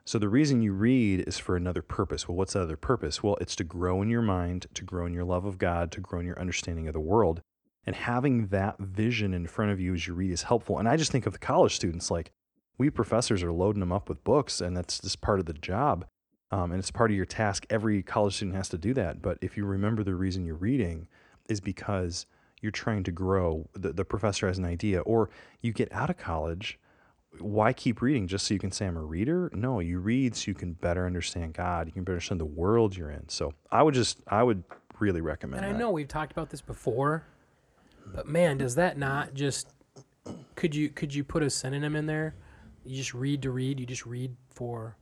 So 0.05 0.19
the 0.19 0.29
reason 0.29 0.63
you 0.63 0.73
read 0.73 1.29
is 1.29 1.39
for 1.39 1.55
another 1.55 1.83
purpose. 1.83 2.27
Well, 2.27 2.37
what's 2.37 2.55
that 2.55 2.63
other 2.63 2.77
purpose? 2.77 3.23
Well, 3.23 3.37
it's 3.41 3.55
to 3.57 3.65
grow 3.65 4.03
in 4.03 4.09
your 4.09 4.23
mind, 4.23 4.67
to 4.75 4.83
grow 4.83 5.07
in 5.07 5.13
your 5.13 5.25
love 5.25 5.45
of 5.45 5.59
God, 5.59 5.93
to 5.93 6.01
grow 6.01 6.19
in 6.21 6.27
your 6.27 6.41
understanding 6.41 6.89
of 6.89 6.95
the 6.95 7.01
world. 7.01 7.43
And 7.85 7.95
having 7.95 8.49
that 8.49 8.79
vision 8.79 9.33
in 9.33 9.47
front 9.47 9.71
of 9.71 9.81
you 9.81 9.95
as 9.95 10.07
you 10.07 10.15
read 10.15 10.31
is 10.31 10.43
helpful. 10.43 10.79
And 10.79 10.89
I 10.89 10.97
just 10.97 11.13
think 11.13 11.27
of 11.27 11.35
the 11.35 11.39
college 11.39 11.77
students 11.77 12.11
like 12.11 12.33
we 12.79 12.91
professors 12.91 13.43
are 13.43 13.53
loading 13.53 13.81
them 13.81 13.93
up 13.93 14.09
with 14.09 14.25
books, 14.25 14.61
and 14.61 14.77
that's 14.77 14.99
just 14.99 15.21
part 15.21 15.41
of 15.41 15.47
the 15.47 15.53
job. 15.53 16.07
Um, 16.51 16.73
and 16.73 16.79
it's 16.79 16.91
part 16.91 17.11
of 17.11 17.17
your 17.17 17.27
task. 17.27 17.67
Every 17.69 18.03
college 18.03 18.37
student 18.37 18.57
has 18.57 18.69
to 18.71 18.79
do 18.79 18.95
that. 18.95 19.21
But 19.21 19.39
if 19.43 19.57
you 19.57 19.65
remember 19.67 20.03
the 20.03 20.15
reason 20.15 20.45
you're 20.47 20.55
reading 20.55 21.09
is 21.49 21.61
because 21.61 22.27
you're 22.61 22.73
trying 22.73 23.05
to 23.05 23.13
grow, 23.13 23.69
the, 23.75 23.93
the 23.93 24.05
professor 24.05 24.47
has 24.47 24.59
an 24.59 24.65
idea, 24.65 25.01
or 25.01 25.31
you 25.61 25.73
get 25.73 25.93
out 25.93 26.11
of 26.11 26.17
college 26.17 26.79
why 27.39 27.73
keep 27.73 28.01
reading 28.01 28.27
just 28.27 28.47
so 28.47 28.55
you 28.55 28.61
can 28.61 28.73
say 28.73 28.87
I'm 28.87 28.97
a 28.97 29.03
reader? 29.03 29.51
No, 29.55 29.81
you 29.81 29.99
read 29.99 30.35
so 30.35 30.51
you 30.51 30.55
can 30.55 30.73
better 30.73 31.07
understand 31.07 31.55
God. 31.55 31.87
You 31.87 31.93
can 31.93 32.05
better 32.05 32.15
understand 32.15 32.41
the 32.41 32.47
world 32.47 32.97
you're 32.97 33.11
in. 33.11 33.29
So 33.29 33.53
I 33.71 33.83
would 33.83 33.95
just, 33.95 34.21
I 34.29 34.43
would 34.43 34.65
really 34.99 35.21
recommend 35.21 35.65
And 35.65 35.67
I 35.69 35.73
that. 35.73 35.79
know 35.79 35.91
we've 35.91 36.09
talked 36.09 36.33
about 36.33 36.51
this 36.51 36.61
before, 36.61 37.25
but 38.07 38.27
man, 38.27 38.59
does 38.59 38.75
that 38.77 38.99
not 38.99 39.35
just 39.35 39.69
could 40.57 40.75
you 40.75 40.89
could 40.89 41.15
you 41.15 41.25
put 41.25 41.43
a 41.43 41.51
synonym 41.51 41.95
in 41.95 42.07
there? 42.07 42.35
You 42.85 42.97
just 42.97 43.15
read 43.15 43.43
to 43.43 43.51
read. 43.51 43.79
You 43.79 43.87
just 43.87 44.07
read 44.07 44.35
for 44.51 44.97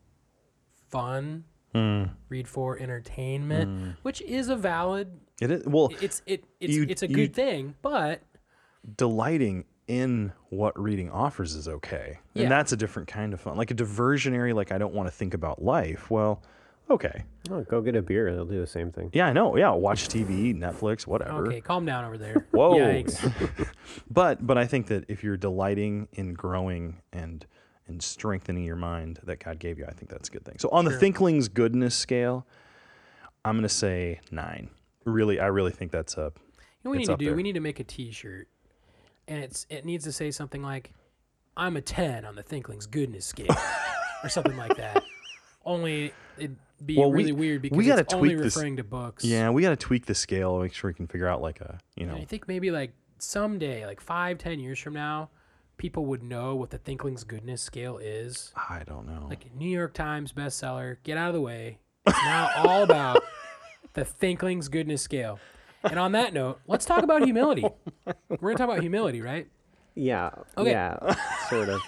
fun. 0.89 1.45
Hmm. 1.75 2.05
Read 2.29 2.49
for 2.49 2.79
entertainment, 2.79 3.97
which 4.03 4.23
is 4.23 4.49
a 4.49 4.57
valid. 4.57 5.09
It 5.41 5.51
is 5.51 5.67
well 5.67 5.91
It's 6.01 6.23
it 6.27 6.45
it's 6.61 6.73
You- 6.75 6.87
it's 6.89 7.03
a 7.03 7.09
you- 7.09 7.15
good 7.15 7.35
thing, 7.35 7.75
but 7.83 8.23
delighting 8.97 9.65
in 9.89 10.33
what 10.49 10.79
reading 10.81 11.11
offers 11.11 11.55
is 11.55 11.69
okay, 11.69 12.19
and 12.35 12.51
that's 12.51 12.73
a 12.73 12.77
different 12.77 13.09
kind 13.09 13.33
of 13.33 13.41
fun. 13.41 13.57
Like 13.57 13.71
a 13.71 13.75
diversionary, 13.75 14.55
like 14.55 14.73
I 14.73 14.79
don't 14.79 14.95
want 14.95 15.07
to 15.09 15.13
think 15.15 15.35
about 15.35 15.63
life. 15.63 16.11
Well, 16.11 16.43
okay, 16.91 17.25
Oh, 17.51 17.63
go 17.63 17.81
get 17.81 17.95
a 17.95 18.03
beer. 18.03 18.33
They'll 18.35 18.45
do 18.47 18.59
the 18.61 18.67
same 18.67 18.91
thing. 18.91 19.11
yeah, 19.13 19.27
I 19.27 19.33
know. 19.33 19.57
Yeah, 19.57 19.71
watch 19.73 20.09
TV, 20.09 20.53
Netflix, 20.57 21.07
whatever. 21.07 21.47
okay, 21.47 21.61
calm 21.61 21.85
down 21.85 22.05
over 22.05 22.19
there. 22.19 22.47
Whoa. 22.53 22.75
Yikes. 22.77 23.69
But 24.11 24.45
but 24.47 24.57
I 24.59 24.67
think 24.67 24.87
that 24.89 25.05
if 25.09 25.23
you're 25.23 25.37
delighting 25.37 26.09
in 26.13 26.33
growing 26.35 27.03
and 27.13 27.45
and 27.89 28.03
strengthening 28.03 28.65
your 28.65 28.77
mind 28.77 29.21
that 29.25 29.43
God 29.45 29.59
gave 29.59 29.79
you, 29.79 29.85
I 29.87 29.93
think 29.93 30.11
that's 30.11 30.29
a 30.29 30.33
good 30.33 30.45
thing. 30.45 30.57
So 30.59 30.69
on 30.71 30.85
the 30.85 30.97
Thinkling's 30.99 31.49
goodness 31.49 31.95
scale, 31.95 32.47
I'm 33.45 33.57
gonna 33.57 33.69
say 33.69 34.21
nine. 34.31 34.71
Really, 35.05 35.39
I 35.39 35.47
really 35.47 35.71
think 35.71 35.93
that's 35.93 36.17
a 36.17 36.21
You 36.21 36.27
know 36.85 36.91
what 36.91 36.93
we 36.93 36.99
need 36.99 37.07
to 37.07 37.17
do? 37.17 37.25
there. 37.27 37.35
We 37.37 37.43
need 37.45 37.55
to 37.55 37.61
make 37.61 37.79
a 37.81 37.85
T-shirt, 37.85 38.49
and 39.29 39.43
it's 39.43 39.67
it 39.71 39.85
needs 39.85 40.05
to 40.05 40.13
say 40.13 40.31
something 40.33 40.63
like, 40.63 40.93
"I'm 41.57 41.77
a 41.77 41.81
ten 41.81 42.25
on 42.25 42.35
the 42.35 42.43
Thinkling's 42.43 42.87
goodness 42.87 43.25
scale," 43.25 43.55
or 44.25 44.29
something 44.29 44.57
like 44.57 44.77
that. 44.77 45.05
Only 45.65 46.13
it'd 46.39 46.57
be 46.85 46.97
Well, 46.97 47.11
we- 47.11 47.19
really 47.19 47.33
weird 47.33 47.63
because 47.63 47.79
we 47.79 47.87
gotta 47.87 48.01
it's 48.03 48.15
only 48.15 48.31
tweak 48.31 48.43
this- 48.43 48.57
referring 48.57 48.77
to 48.79 48.85
books. 48.85 49.25
yeah. 49.25 49.49
We 49.51 49.63
got 49.63 49.71
to 49.71 49.77
tweak 49.77 50.07
the 50.07 50.15
scale, 50.15 50.59
make 50.61 50.73
sure 50.75 50.91
we 50.91 50.95
can 50.95 51.07
figure 51.07 51.29
out 51.29 51.41
like 51.41 51.61
a 51.61 51.79
you 51.97 52.07
know 52.07 52.15
I 52.17 52.25
think 52.25 52.49
maybe 52.49 52.71
like 52.73 52.93
someday, 53.19 53.87
like 53.87 54.01
five, 54.01 54.39
ten 54.39 54.59
years 54.61 54.79
from 54.81 54.95
now, 54.95 55.31
people 55.77 56.07
would 56.07 56.23
know 56.23 56.55
what 56.55 56.71
the 56.71 56.79
Thinkling's 56.79 57.25
goodness 57.25 57.63
scale 57.63 57.99
is. 57.99 58.53
I 58.57 58.83
don't 58.87 59.07
know. 59.07 59.27
Like 59.29 59.55
New 59.55 59.69
York 59.69 59.95
Times 59.95 60.33
bestseller. 60.33 60.97
Get 61.03 61.19
out 61.19 61.29
of 61.29 61.35
the 61.35 61.41
way. 61.41 61.79
It's 62.07 62.25
now 62.25 62.51
all 62.57 62.83
about 62.83 63.23
the 63.95 64.05
Thinkling's 64.05 64.69
goodness 64.69 65.03
scale. 65.03 65.39
And 65.85 65.99
on 65.99 66.13
that 66.13 66.33
note, 66.33 66.61
let's 66.67 66.85
talk 66.85 67.03
about 67.03 67.23
humility. 67.25 67.65
We're 68.29 68.37
gonna 68.51 68.55
talk 68.57 68.69
about 68.69 68.81
humility, 68.81 69.21
right? 69.21 69.47
Yeah. 69.95 70.31
Okay. 70.57 70.71
Yeah. 70.71 71.15
sort 71.49 71.69
of. 71.69 71.81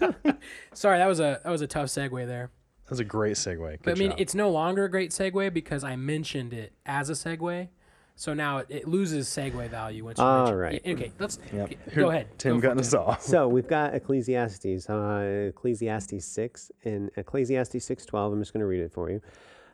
Sorry, 0.74 0.98
that 0.98 1.06
was 1.06 1.20
a 1.20 1.40
that 1.44 1.50
was 1.50 1.60
a 1.60 1.66
tough 1.66 1.86
segue 1.86 2.26
there. 2.26 2.50
That 2.84 2.90
was 2.90 3.00
a 3.00 3.04
great 3.04 3.36
segue. 3.36 3.58
Good 3.58 3.80
But 3.84 3.90
I 3.92 3.94
mean, 3.98 4.10
job. 4.10 4.20
it's 4.20 4.34
no 4.34 4.50
longer 4.50 4.84
a 4.84 4.90
great 4.90 5.10
segue 5.10 5.52
because 5.52 5.84
I 5.84 5.96
mentioned 5.96 6.52
it 6.52 6.72
as 6.86 7.10
a 7.10 7.12
segue. 7.14 7.68
So 8.14 8.34
now 8.34 8.58
it, 8.58 8.66
it 8.68 8.88
loses 8.88 9.26
segue 9.28 9.68
value 9.70 10.04
once 10.04 10.18
you 10.18 10.24
All 10.24 10.38
mention 10.44 10.56
right. 10.58 10.80
Yeah, 10.84 10.92
Okay, 10.92 11.12
let's 11.18 11.38
Yep. 11.52 11.72
go 11.96 12.10
ahead. 12.10 12.28
Tim 12.38 12.56
Go 12.56 12.60
for 12.60 12.66
got 12.68 12.76
it, 12.78 12.80
us 12.80 12.90
Tim. 12.90 13.00
off. 13.00 13.22
So 13.22 13.48
we've 13.48 13.66
got 13.66 13.94
Ecclesiastes, 13.94 14.88
uh, 14.88 15.46
Ecclesiastes 15.48 16.24
6. 16.24 16.70
and 16.84 17.10
Ecclesiastes 17.16 17.74
6.12, 17.88 18.32
I'm 18.32 18.40
just 18.40 18.52
going 18.52 18.60
to 18.60 18.66
read 18.66 18.80
it 18.82 18.92
for 18.92 19.10
you. 19.10 19.20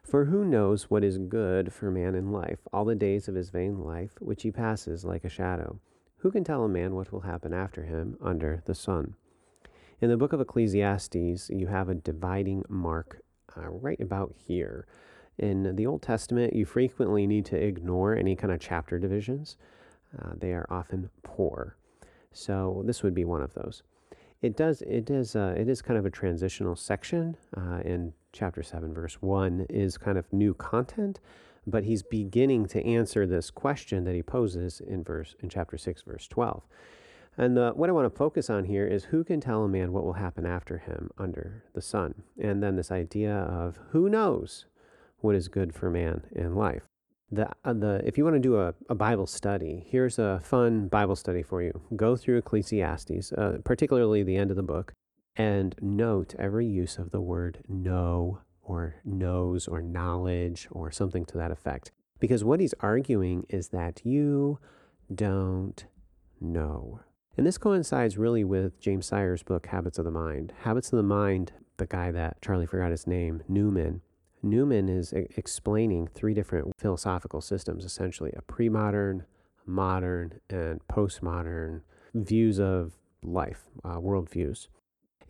For 0.04 0.24
who 0.26 0.44
knows 0.44 0.84
what 0.88 1.04
is 1.04 1.18
good 1.18 1.72
for 1.72 1.90
man 1.90 2.14
in 2.14 2.32
life, 2.32 2.60
all 2.72 2.84
the 2.86 2.94
days 2.94 3.28
of 3.28 3.34
his 3.34 3.50
vain 3.50 3.78
life, 3.80 4.12
which 4.20 4.42
he 4.42 4.50
passes 4.50 5.04
like 5.04 5.24
a 5.24 5.28
shadow? 5.28 5.78
Who 6.18 6.30
can 6.30 6.44
tell 6.44 6.64
a 6.64 6.68
man 6.68 6.94
what 6.94 7.12
will 7.12 7.20
happen 7.20 7.52
after 7.52 7.82
him 7.82 8.16
under 8.20 8.62
the 8.64 8.74
sun? 8.74 9.14
In 10.00 10.08
the 10.08 10.16
book 10.16 10.32
of 10.32 10.40
Ecclesiastes, 10.40 11.50
you 11.50 11.66
have 11.66 11.88
a 11.88 11.94
dividing 11.94 12.64
mark 12.68 13.20
uh, 13.56 13.68
right 13.68 14.00
about 14.00 14.32
here. 14.36 14.86
In 15.38 15.76
the 15.76 15.86
Old 15.86 16.02
Testament, 16.02 16.52
you 16.52 16.64
frequently 16.64 17.26
need 17.26 17.46
to 17.46 17.56
ignore 17.56 18.14
any 18.14 18.34
kind 18.34 18.52
of 18.52 18.60
chapter 18.60 18.98
divisions. 18.98 19.56
Uh, 20.18 20.32
they 20.36 20.52
are 20.52 20.66
often 20.68 21.10
poor. 21.22 21.76
So 22.32 22.82
this 22.86 23.02
would 23.02 23.14
be 23.14 23.24
one 23.24 23.42
of 23.42 23.54
those. 23.54 23.82
It 24.40 24.56
does. 24.56 24.82
It 24.82 25.10
is. 25.10 25.34
Uh, 25.34 25.54
it 25.56 25.68
is 25.68 25.82
kind 25.82 25.98
of 25.98 26.06
a 26.06 26.10
transitional 26.10 26.76
section 26.76 27.36
uh, 27.56 27.80
in 27.84 28.12
chapter 28.32 28.62
seven, 28.62 28.94
verse 28.94 29.20
one 29.20 29.66
is 29.68 29.98
kind 29.98 30.16
of 30.16 30.32
new 30.32 30.54
content, 30.54 31.18
but 31.66 31.84
he's 31.84 32.02
beginning 32.02 32.66
to 32.66 32.84
answer 32.84 33.26
this 33.26 33.50
question 33.50 34.04
that 34.04 34.14
he 34.14 34.22
poses 34.22 34.80
in 34.80 35.02
verse 35.02 35.34
in 35.40 35.48
chapter 35.48 35.76
six, 35.76 36.02
verse 36.02 36.28
twelve. 36.28 36.62
And 37.36 37.58
uh, 37.58 37.72
what 37.72 37.88
I 37.88 37.92
want 37.92 38.12
to 38.12 38.16
focus 38.16 38.50
on 38.50 38.64
here 38.64 38.86
is 38.86 39.04
who 39.04 39.24
can 39.24 39.40
tell 39.40 39.64
a 39.64 39.68
man 39.68 39.92
what 39.92 40.04
will 40.04 40.12
happen 40.12 40.46
after 40.46 40.78
him 40.78 41.10
under 41.18 41.64
the 41.74 41.82
sun, 41.82 42.22
and 42.40 42.62
then 42.62 42.76
this 42.76 42.92
idea 42.92 43.34
of 43.34 43.80
who 43.90 44.08
knows 44.08 44.66
what 45.20 45.34
is 45.34 45.48
good 45.48 45.74
for 45.74 45.90
man 45.90 46.22
in 46.32 46.54
life. 46.54 46.82
The, 47.30 47.50
uh, 47.64 47.74
the, 47.74 48.00
if 48.04 48.16
you 48.16 48.24
want 48.24 48.36
to 48.36 48.40
do 48.40 48.58
a, 48.58 48.74
a 48.88 48.94
Bible 48.94 49.26
study, 49.26 49.84
here's 49.86 50.18
a 50.18 50.40
fun 50.42 50.88
Bible 50.88 51.16
study 51.16 51.42
for 51.42 51.62
you. 51.62 51.82
Go 51.94 52.16
through 52.16 52.38
Ecclesiastes, 52.38 53.32
uh, 53.32 53.58
particularly 53.64 54.22
the 54.22 54.36
end 54.36 54.50
of 54.50 54.56
the 54.56 54.62
book, 54.62 54.94
and 55.36 55.74
note 55.80 56.34
every 56.38 56.66
use 56.66 56.96
of 56.96 57.10
the 57.10 57.20
word 57.20 57.58
know 57.68 58.40
or 58.62 58.96
knows 59.04 59.68
or 59.68 59.82
knowledge 59.82 60.68
or 60.70 60.90
something 60.90 61.24
to 61.26 61.36
that 61.36 61.50
effect. 61.50 61.90
Because 62.18 62.44
what 62.44 62.60
he's 62.60 62.74
arguing 62.80 63.44
is 63.48 63.68
that 63.68 64.00
you 64.04 64.58
don't 65.14 65.84
know. 66.40 67.00
And 67.36 67.46
this 67.46 67.58
coincides 67.58 68.18
really 68.18 68.42
with 68.42 68.80
James 68.80 69.06
Sire's 69.06 69.42
book, 69.42 69.66
Habits 69.66 69.98
of 69.98 70.04
the 70.04 70.10
Mind. 70.10 70.52
Habits 70.62 70.92
of 70.92 70.96
the 70.96 71.02
Mind, 71.04 71.52
the 71.76 71.86
guy 71.86 72.10
that 72.10 72.42
Charlie 72.42 72.66
forgot 72.66 72.90
his 72.90 73.06
name, 73.06 73.42
Newman, 73.48 74.02
Newman 74.42 74.88
is 74.88 75.12
explaining 75.12 76.06
three 76.06 76.34
different 76.34 76.72
philosophical 76.78 77.40
systems 77.40 77.84
essentially 77.84 78.32
a 78.36 78.42
pre 78.42 78.68
modern, 78.68 79.24
modern, 79.66 80.40
and 80.48 80.80
postmodern 80.88 81.82
views 82.14 82.58
of 82.60 82.94
life, 83.22 83.64
uh, 83.84 83.96
worldviews. 83.96 84.68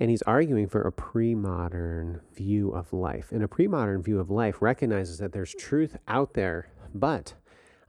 And 0.00 0.10
he's 0.10 0.22
arguing 0.22 0.68
for 0.68 0.82
a 0.82 0.92
pre 0.92 1.34
modern 1.34 2.20
view 2.34 2.70
of 2.70 2.92
life. 2.92 3.32
And 3.32 3.42
a 3.42 3.48
pre 3.48 3.66
modern 3.66 4.02
view 4.02 4.20
of 4.20 4.30
life 4.30 4.60
recognizes 4.60 5.18
that 5.18 5.32
there's 5.32 5.54
truth 5.54 5.96
out 6.06 6.34
there, 6.34 6.70
but 6.94 7.34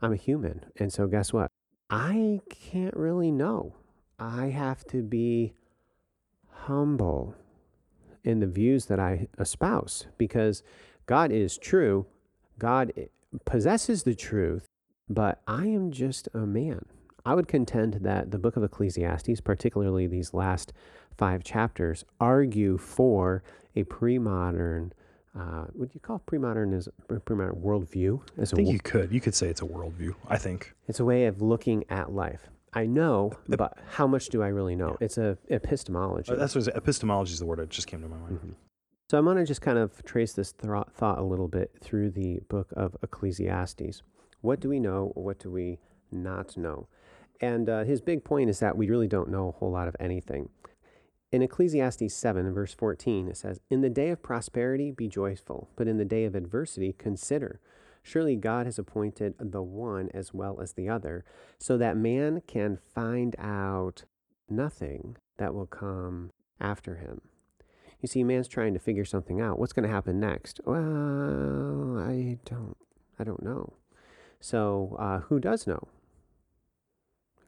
I'm 0.01 0.13
a 0.13 0.17
human. 0.17 0.65
And 0.77 0.91
so, 0.91 1.07
guess 1.07 1.33
what? 1.33 1.49
I 1.89 2.41
can't 2.49 2.95
really 2.95 3.31
know. 3.31 3.75
I 4.19 4.47
have 4.47 4.85
to 4.87 5.01
be 5.01 5.53
humble 6.51 7.35
in 8.23 8.39
the 8.39 8.47
views 8.47 8.85
that 8.87 8.99
I 8.99 9.27
espouse 9.39 10.07
because 10.17 10.61
God 11.09 11.31
is 11.31 11.57
true. 11.57 12.05
God 12.59 12.93
possesses 13.43 14.03
the 14.03 14.13
truth, 14.13 14.67
but 15.09 15.41
I 15.47 15.65
am 15.65 15.89
just 15.89 16.29
a 16.35 16.45
man. 16.45 16.85
I 17.25 17.33
would 17.33 17.47
contend 17.47 17.95
that 18.01 18.29
the 18.29 18.37
book 18.37 18.55
of 18.55 18.63
Ecclesiastes, 18.63 19.41
particularly 19.41 20.05
these 20.05 20.35
last 20.35 20.71
five 21.17 21.43
chapters, 21.43 22.05
argue 22.19 22.77
for 22.77 23.41
a 23.75 23.85
pre 23.85 24.19
modern. 24.19 24.93
Uh, 25.35 25.65
would 25.73 25.95
you 25.95 25.99
call 25.99 26.19
pre-modern 26.19 26.73
as 26.73 26.89
pre-modern 27.25 27.55
worldview? 27.55 28.21
As 28.37 28.53
I 28.53 28.57
think 28.57 28.69
a, 28.69 28.71
you 28.73 28.79
could. 28.79 29.11
You 29.11 29.21
could 29.21 29.33
say 29.33 29.47
it's 29.47 29.61
a 29.61 29.65
worldview. 29.65 30.13
I 30.27 30.37
think 30.37 30.75
it's 30.87 30.99
a 30.99 31.05
way 31.05 31.25
of 31.25 31.41
looking 31.41 31.85
at 31.89 32.11
life. 32.11 32.49
I 32.73 32.85
know, 32.85 33.33
but 33.47 33.77
how 33.91 34.05
much 34.05 34.29
do 34.29 34.43
I 34.43 34.47
really 34.49 34.75
know? 34.75 34.97
It's 34.99 35.17
a 35.17 35.37
epistemology. 35.49 36.31
Uh, 36.31 36.35
that's 36.35 36.53
what 36.53 36.67
epistemology 36.67 37.33
is 37.33 37.39
the 37.39 37.45
word 37.45 37.59
that 37.59 37.69
just 37.69 37.87
came 37.87 38.01
to 38.01 38.07
my 38.07 38.17
mind. 38.17 38.37
Mm-hmm. 38.37 38.51
So 39.09 39.17
I'm 39.17 39.25
going 39.25 39.37
to 39.37 39.45
just 39.45 39.63
kind 39.63 39.79
of 39.79 40.03
trace 40.03 40.33
this 40.33 40.51
th- 40.51 40.83
thought 40.93 41.17
a 41.17 41.23
little 41.23 41.47
bit 41.47 41.71
through 41.81 42.11
the 42.11 42.41
book 42.47 42.71
of 42.75 42.95
Ecclesiastes. 43.01 44.03
What 44.41 44.59
do 44.59 44.69
we 44.69 44.79
know? 44.79 45.13
What 45.15 45.39
do 45.39 45.49
we 45.49 45.79
not 46.11 46.55
know? 46.55 46.87
And 47.41 47.67
uh, 47.69 47.85
his 47.85 48.01
big 48.01 48.23
point 48.23 48.51
is 48.51 48.59
that 48.59 48.77
we 48.77 48.87
really 48.87 49.07
don't 49.07 49.31
know 49.31 49.47
a 49.47 49.51
whole 49.53 49.71
lot 49.71 49.87
of 49.87 49.95
anything. 49.99 50.49
In 51.31 51.41
Ecclesiastes 51.41 52.13
7, 52.13 52.53
verse 52.53 52.75
14, 52.75 53.29
it 53.29 53.37
says, 53.37 53.59
In 53.71 53.81
the 53.81 53.89
day 53.89 54.09
of 54.09 54.21
prosperity, 54.21 54.91
be 54.91 55.07
joyful, 55.07 55.69
but 55.75 55.87
in 55.87 55.97
the 55.97 56.05
day 56.05 56.25
of 56.25 56.35
adversity, 56.35 56.93
consider. 56.95 57.59
Surely 58.03 58.35
God 58.35 58.67
has 58.67 58.77
appointed 58.77 59.33
the 59.39 59.63
one 59.63 60.09
as 60.13 60.35
well 60.35 60.61
as 60.61 60.73
the 60.73 60.87
other, 60.87 61.25
so 61.57 61.77
that 61.77 61.97
man 61.97 62.43
can 62.45 62.77
find 62.93 63.35
out 63.39 64.03
nothing 64.47 65.17
that 65.39 65.55
will 65.55 65.65
come 65.65 66.29
after 66.59 66.97
him. 66.97 67.21
You 68.01 68.07
see, 68.07 68.23
man's 68.23 68.47
trying 68.47 68.73
to 68.73 68.79
figure 68.79 69.05
something 69.05 69.41
out. 69.41 69.59
What's 69.59 69.73
going 69.73 69.87
to 69.87 69.93
happen 69.93 70.19
next? 70.19 70.61
Well, 70.65 71.97
I 71.99 72.37
don't, 72.45 72.77
I 73.19 73.23
don't 73.23 73.43
know. 73.43 73.73
So, 74.39 74.95
uh, 74.97 75.19
who 75.19 75.39
does 75.39 75.67
know? 75.67 75.87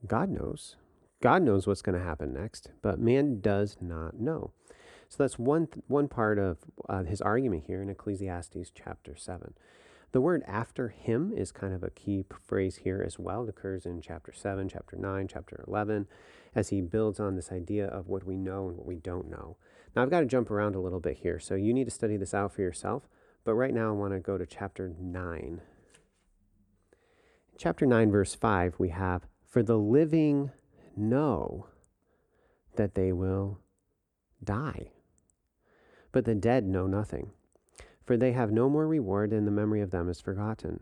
God 0.06 0.30
knows. 0.30 0.76
God 1.22 1.44
knows 1.44 1.68
what's 1.68 1.82
going 1.82 1.98
to 1.98 2.04
happen 2.04 2.34
next, 2.34 2.72
but 2.82 3.00
man 3.00 3.40
does 3.40 3.78
not 3.80 4.20
know. 4.20 4.52
So 5.08 5.24
that's 5.24 5.38
one 5.38 5.68
th- 5.68 5.84
one 5.88 6.08
part 6.08 6.40
of 6.40 6.58
uh, 6.90 7.04
his 7.04 7.22
argument 7.22 7.66
here 7.68 7.82
in 7.82 7.90
Ecclesiastes 7.90 8.72
chapter 8.74 9.16
seven. 9.16 9.54
The 10.12 10.22
word 10.22 10.44
after 10.46 10.90
him 10.90 11.32
is 11.36 11.52
kind 11.52 11.74
of 11.74 11.84
a 11.84 11.90
key 11.90 12.26
phrase 12.46 12.78
here 12.78 13.02
as 13.06 13.18
well. 13.18 13.44
It 13.44 13.50
occurs 13.50 13.86
in 13.86 14.02
chapter 14.02 14.34
7, 14.34 14.68
chapter 14.68 14.98
9, 14.98 15.28
chapter 15.30 15.64
11, 15.68 16.08
as 16.54 16.68
he 16.68 16.82
builds 16.82 17.18
on 17.20 17.36
this 17.36 17.50
idea 17.50 17.88
of 17.88 18.10
what 18.10 18.26
we 18.26 18.36
know 18.36 18.68
and 18.68 18.78
what 18.78 18.86
we 18.86 18.98
don't 18.98 19.30
know. 19.30 19.56
Now, 19.96 20.04
I've 20.04 20.10
got 20.10 20.22
to 20.22 20.26
jump 20.26 20.50
around 20.50 20.76
a 20.76 20.80
little 20.80 21.00
bit 21.00 21.18
here, 21.18 21.40
so 21.40 21.56
you 21.56 21.74
need 21.74 21.86
to 21.86 21.92
study 21.92 22.18
this 22.18 22.34
out 22.34 22.54
for 22.54 22.62
yourself. 22.62 23.10
But 23.44 23.56
right 23.56 23.74
now, 23.74 23.90
I 23.90 23.92
want 23.94 24.14
to 24.14 24.20
go 24.20 24.38
to 24.38 24.46
chapter 24.46 24.94
9. 25.00 25.62
chapter 27.58 27.86
9, 27.86 28.12
verse 28.12 28.36
5, 28.36 28.76
we 28.78 28.90
have, 28.90 29.28
For 29.46 29.64
the 29.64 29.78
living 29.78 30.52
know 30.96 31.68
that 32.76 32.96
they 32.96 33.12
will 33.12 33.60
die, 34.44 34.92
but 36.12 36.26
the 36.26 36.36
dead 36.36 36.66
know 36.66 36.88
nothing 36.88 37.32
for 38.12 38.18
they 38.18 38.34
have 38.34 38.52
no 38.52 38.70
more 38.70 38.88
reward, 38.88 39.32
and 39.32 39.48
the 39.48 39.52
memory 39.52 39.80
of 39.80 39.92
them 39.92 40.10
is 40.10 40.20
forgotten. 40.20 40.82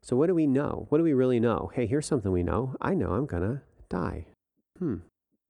So, 0.00 0.16
what 0.16 0.28
do 0.28 0.34
we 0.34 0.46
know? 0.46 0.86
What 0.88 0.96
do 0.96 1.04
we 1.04 1.12
really 1.12 1.38
know? 1.38 1.70
Hey, 1.74 1.86
here's 1.86 2.06
something 2.06 2.32
we 2.32 2.42
know. 2.42 2.74
I 2.80 2.94
know 2.94 3.12
I'm 3.12 3.26
going 3.26 3.42
to 3.42 3.60
die. 3.90 4.28
Hmm. 4.78 4.96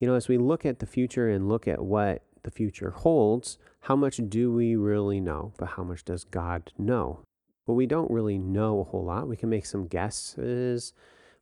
You 0.00 0.09
know, 0.09 0.14
as 0.14 0.26
we 0.26 0.38
look 0.38 0.67
at 0.67 0.81
the 0.81 0.87
future 0.87 1.29
and 1.29 1.49
look 1.49 1.69
at 1.69 1.85
what 1.85 2.25
the 2.42 2.50
future 2.50 2.90
holds, 2.90 3.59
how 3.80 3.97
much 3.97 4.20
do 4.28 4.52
we 4.52 4.76
really 4.76 5.20
know? 5.20 5.52
But 5.56 5.70
how 5.70 5.82
much 5.82 6.04
does 6.04 6.25
God 6.25 6.73
know? 6.78 7.20
Well, 7.66 7.76
we 7.76 7.87
don't 7.87 8.11
really 8.11 8.38
know 8.38 8.80
a 8.80 8.85
whole 8.85 9.04
lot. 9.04 9.28
We 9.28 9.37
can 9.37 9.49
make 9.49 9.66
some 9.66 9.87
guesses, 9.87 10.92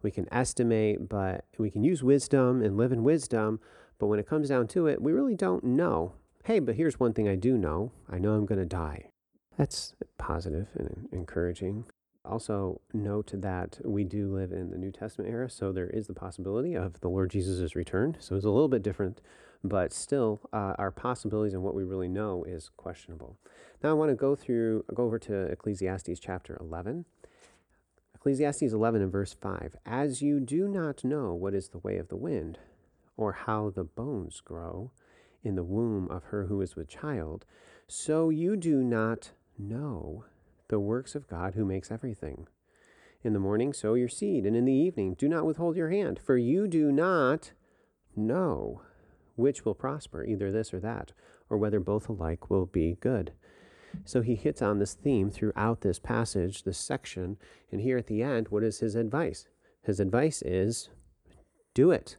we 0.03 0.11
can 0.11 0.33
estimate, 0.33 1.09
but 1.09 1.45
we 1.59 1.71
can 1.71 1.83
use 1.85 2.03
wisdom 2.03 2.63
and 2.63 2.77
live 2.77 2.93
in 2.93 3.03
wisdom. 3.03 3.61
But 3.99 4.07
when 4.07 4.19
it 4.19 4.29
comes 4.29 4.49
down 4.49 4.69
to 4.69 4.87
it, 4.87 5.03
we 5.03 5.13
really 5.13 5.35
don't 5.35 5.65
know. 5.65 6.13
Hey, 6.45 6.61
but 6.61 6.77
here's 6.77 7.01
one 7.01 7.13
thing 7.13 7.29
I 7.29 7.35
do 7.35 7.59
know 7.59 7.93
I 8.09 8.19
know 8.19 8.35
I'm 8.35 8.47
going 8.47 8.61
to 8.61 8.67
die. 8.67 9.11
That's 9.57 9.95
positive 10.19 10.69
and 10.75 11.09
encouraging. 11.13 11.85
Also, 12.25 12.81
note 12.93 13.33
that 13.35 13.79
we 13.85 14.05
do 14.05 14.33
live 14.33 14.53
in 14.53 14.71
the 14.71 14.79
New 14.79 14.93
Testament 14.93 15.31
era, 15.31 15.49
so 15.49 15.73
there 15.73 15.89
is 15.89 16.07
the 16.07 16.15
possibility 16.15 16.75
of 16.75 17.01
the 17.01 17.09
Lord 17.09 17.31
Jesus' 17.31 17.75
return. 17.75 18.17
So 18.21 18.37
it's 18.37 18.45
a 18.45 18.51
little 18.51 18.69
bit 18.69 18.83
different, 18.83 19.21
but 19.65 19.93
still, 19.93 20.41
uh, 20.53 20.75
our 20.79 20.91
possibilities 20.91 21.55
and 21.55 21.63
what 21.63 21.75
we 21.75 21.85
really 21.85 22.09
know 22.09 22.45
is 22.45 22.71
questionable. 22.77 23.37
Now, 23.83 23.91
I 23.91 23.95
want 23.95 24.11
to 24.11 24.15
go 24.15 24.35
through, 24.35 24.85
go 24.95 25.05
over 25.05 25.19
to 25.21 25.35
Ecclesiastes 25.35 26.21
chapter 26.21 26.57
11. 26.61 27.05
Ecclesiastes 28.15 28.73
11 28.73 29.03
and 29.03 29.13
verse 29.13 29.35
5 29.41 29.77
As 29.87 30.23
you 30.23 30.41
do 30.41 30.69
not 30.69 31.05
know 31.05 31.35
what 31.35 31.55
is 31.55 31.69
the 31.69 31.79
way 31.79 31.99
of 31.99 32.09
the 32.09 32.17
wind, 32.17 32.59
or 33.17 33.33
how 33.33 33.71
the 33.71 33.85
bones 33.85 34.41
grow 34.41 34.93
in 35.43 35.55
the 35.55 35.65
womb 35.65 36.09
of 36.11 36.25
her 36.25 36.47
who 36.47 36.61
is 36.61 36.77
with 36.77 36.89
child, 36.89 37.45
so 37.87 38.31
you 38.31 38.57
do 38.57 38.83
not 38.83 39.31
know 39.59 40.25
the 40.69 40.81
works 40.81 41.15
of 41.15 41.29
God 41.29 41.55
who 41.55 41.65
makes 41.65 41.91
everything. 41.91 42.47
In 43.25 43.33
the 43.33 43.41
morning, 43.41 43.73
sow 43.73 43.95
your 43.95 44.09
seed, 44.09 44.47
and 44.47 44.55
in 44.55 44.65
the 44.65 44.73
evening, 44.73 45.15
do 45.15 45.29
not 45.29 45.45
withhold 45.45 45.77
your 45.77 45.91
hand, 45.91 46.21
for 46.25 46.37
you 46.37 46.69
do 46.69 46.93
not 46.93 47.53
know 48.15 48.83
which 49.39 49.65
will 49.65 49.75
prosper, 49.75 50.25
either 50.25 50.51
this 50.51 50.75
or 50.75 50.81
that, 50.81 51.13
or 51.49 51.57
whether 51.57 51.81
both 51.81 52.09
alike 52.09 52.51
will 52.51 52.67
be 52.67 52.97
good. 53.01 53.33
So 54.05 54.21
he 54.21 54.35
hits 54.35 54.61
on 54.61 54.79
this 54.79 54.95
theme 54.95 55.31
throughout 55.31 55.81
this 55.81 55.99
passage, 55.99 56.65
this 56.65 56.79
section, 56.79 57.39
and 57.73 57.81
here 57.81 57.97
at 57.97 58.07
the 58.07 58.23
end, 58.23 58.49
what 58.49 58.63
is 58.63 58.81
his 58.81 58.95
advice? 58.95 59.49
His 59.83 60.01
advice 60.01 60.43
is 60.43 60.91
do 61.73 61.91
it. 61.91 62.17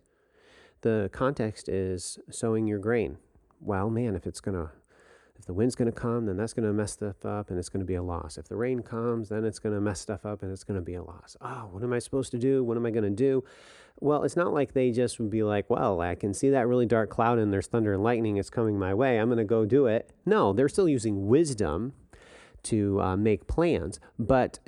The 0.81 1.09
context 1.11 1.67
is 1.67 2.17
sowing 2.31 2.65
your 2.65 2.79
grain. 2.79 3.17
Well, 3.59 3.89
man, 3.89 4.15
if 4.15 4.25
it's 4.25 4.39
going 4.39 4.55
to 4.55 4.71
if 5.39 5.45
the 5.45 5.53
wind's 5.53 5.75
going 5.75 5.89
to 5.89 5.97
come, 5.97 6.25
then 6.25 6.35
that's 6.35 6.53
going 6.53 6.67
to 6.67 6.73
mess 6.73 6.91
stuff 6.91 7.25
up 7.25 7.49
and 7.49 7.57
it's 7.57 7.69
going 7.69 7.79
to 7.79 7.85
be 7.85 7.95
a 7.95 8.03
loss. 8.03 8.37
If 8.37 8.49
the 8.49 8.57
rain 8.57 8.81
comes, 8.81 9.29
then 9.29 9.45
it's 9.45 9.57
going 9.57 9.73
to 9.73 9.79
mess 9.79 10.01
stuff 10.01 10.25
up 10.25 10.43
and 10.43 10.51
it's 10.51 10.65
going 10.65 10.79
to 10.79 10.83
be 10.83 10.95
a 10.95 11.01
loss. 11.01 11.37
Oh, 11.39 11.69
what 11.71 11.81
am 11.81 11.93
I 11.93 11.99
supposed 11.99 12.31
to 12.31 12.37
do? 12.37 12.61
What 12.61 12.75
am 12.75 12.85
I 12.85 12.91
going 12.91 13.05
to 13.05 13.09
do? 13.09 13.45
Well, 14.01 14.23
it's 14.23 14.35
not 14.35 14.53
like 14.53 14.73
they 14.73 14.91
just 14.91 15.17
would 15.17 15.29
be 15.29 15.43
like, 15.43 15.69
well, 15.69 16.01
I 16.01 16.15
can 16.15 16.33
see 16.33 16.49
that 16.49 16.67
really 16.67 16.85
dark 16.85 17.09
cloud 17.09 17.39
and 17.39 17.53
there's 17.53 17.67
thunder 17.67 17.93
and 17.93 18.03
lightning. 18.03 18.35
It's 18.35 18.49
coming 18.49 18.77
my 18.77 18.93
way. 18.93 19.17
I'm 19.17 19.29
going 19.29 19.37
to 19.37 19.45
go 19.45 19.65
do 19.65 19.87
it. 19.87 20.11
No, 20.25 20.51
they're 20.51 20.69
still 20.69 20.89
using 20.89 21.27
wisdom 21.27 21.93
to 22.63 23.01
uh, 23.01 23.15
make 23.15 23.47
plans. 23.47 23.99
But 24.17 24.59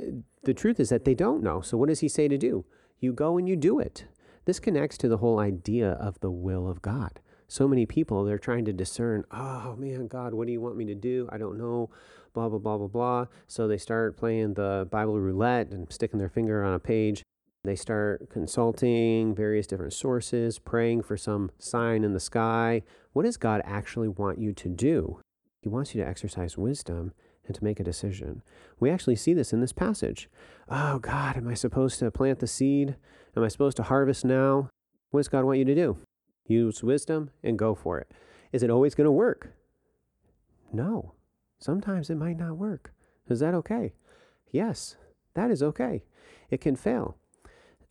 the 0.43 0.53
truth 0.53 0.79
is 0.79 0.87
that 0.89 1.03
they 1.03 1.13
don't 1.13 1.43
know. 1.43 1.59
So 1.59 1.77
what 1.77 1.89
does 1.89 1.99
he 1.99 2.07
say 2.07 2.29
to 2.29 2.37
do? 2.37 2.65
You 2.99 3.11
go 3.11 3.37
and 3.37 3.47
you 3.47 3.57
do 3.57 3.79
it. 3.79 4.05
This 4.45 4.59
connects 4.59 4.97
to 4.99 5.09
the 5.09 5.17
whole 5.17 5.39
idea 5.39 5.91
of 5.91 6.19
the 6.21 6.31
will 6.31 6.67
of 6.67 6.81
God. 6.81 7.19
So 7.51 7.67
many 7.67 7.85
people, 7.85 8.23
they're 8.23 8.37
trying 8.37 8.63
to 8.63 8.71
discern, 8.71 9.25
oh 9.29 9.75
man, 9.77 10.07
God, 10.07 10.33
what 10.33 10.47
do 10.47 10.53
you 10.53 10.61
want 10.61 10.77
me 10.77 10.85
to 10.85 10.95
do? 10.95 11.27
I 11.33 11.37
don't 11.37 11.57
know, 11.57 11.89
blah, 12.33 12.47
blah, 12.47 12.59
blah, 12.59 12.77
blah, 12.77 12.87
blah. 12.87 13.25
So 13.45 13.67
they 13.67 13.77
start 13.77 14.15
playing 14.15 14.53
the 14.53 14.87
Bible 14.89 15.19
roulette 15.19 15.67
and 15.67 15.91
sticking 15.91 16.17
their 16.17 16.29
finger 16.29 16.63
on 16.63 16.73
a 16.73 16.79
page. 16.79 17.23
They 17.65 17.75
start 17.75 18.29
consulting 18.29 19.35
various 19.35 19.67
different 19.67 19.91
sources, 19.91 20.59
praying 20.59 21.01
for 21.01 21.17
some 21.17 21.51
sign 21.59 22.05
in 22.05 22.13
the 22.13 22.21
sky. 22.21 22.83
What 23.11 23.23
does 23.23 23.35
God 23.35 23.61
actually 23.65 24.07
want 24.07 24.39
you 24.39 24.53
to 24.53 24.69
do? 24.69 25.19
He 25.61 25.67
wants 25.67 25.93
you 25.93 26.01
to 26.01 26.07
exercise 26.07 26.57
wisdom 26.57 27.11
and 27.45 27.53
to 27.53 27.63
make 27.65 27.81
a 27.81 27.83
decision. 27.83 28.43
We 28.79 28.89
actually 28.89 29.17
see 29.17 29.33
this 29.33 29.51
in 29.51 29.59
this 29.59 29.73
passage. 29.73 30.29
Oh, 30.69 30.99
God, 30.99 31.35
am 31.35 31.49
I 31.49 31.55
supposed 31.55 31.99
to 31.99 32.11
plant 32.11 32.39
the 32.39 32.47
seed? 32.47 32.95
Am 33.35 33.43
I 33.43 33.49
supposed 33.49 33.75
to 33.75 33.83
harvest 33.83 34.23
now? 34.23 34.69
What 35.09 35.19
does 35.19 35.27
God 35.27 35.43
want 35.43 35.59
you 35.59 35.65
to 35.65 35.75
do? 35.75 35.97
Use 36.47 36.83
wisdom 36.83 37.31
and 37.43 37.57
go 37.57 37.75
for 37.75 37.99
it. 37.99 38.11
Is 38.51 38.63
it 38.63 38.69
always 38.69 38.95
going 38.95 39.05
to 39.05 39.11
work? 39.11 39.53
No. 40.73 41.13
Sometimes 41.59 42.09
it 42.09 42.15
might 42.15 42.37
not 42.37 42.57
work. 42.57 42.93
Is 43.29 43.39
that 43.39 43.53
okay? 43.53 43.93
Yes, 44.51 44.97
that 45.35 45.51
is 45.51 45.63
okay. 45.63 46.03
It 46.49 46.59
can 46.59 46.75
fail. 46.75 47.17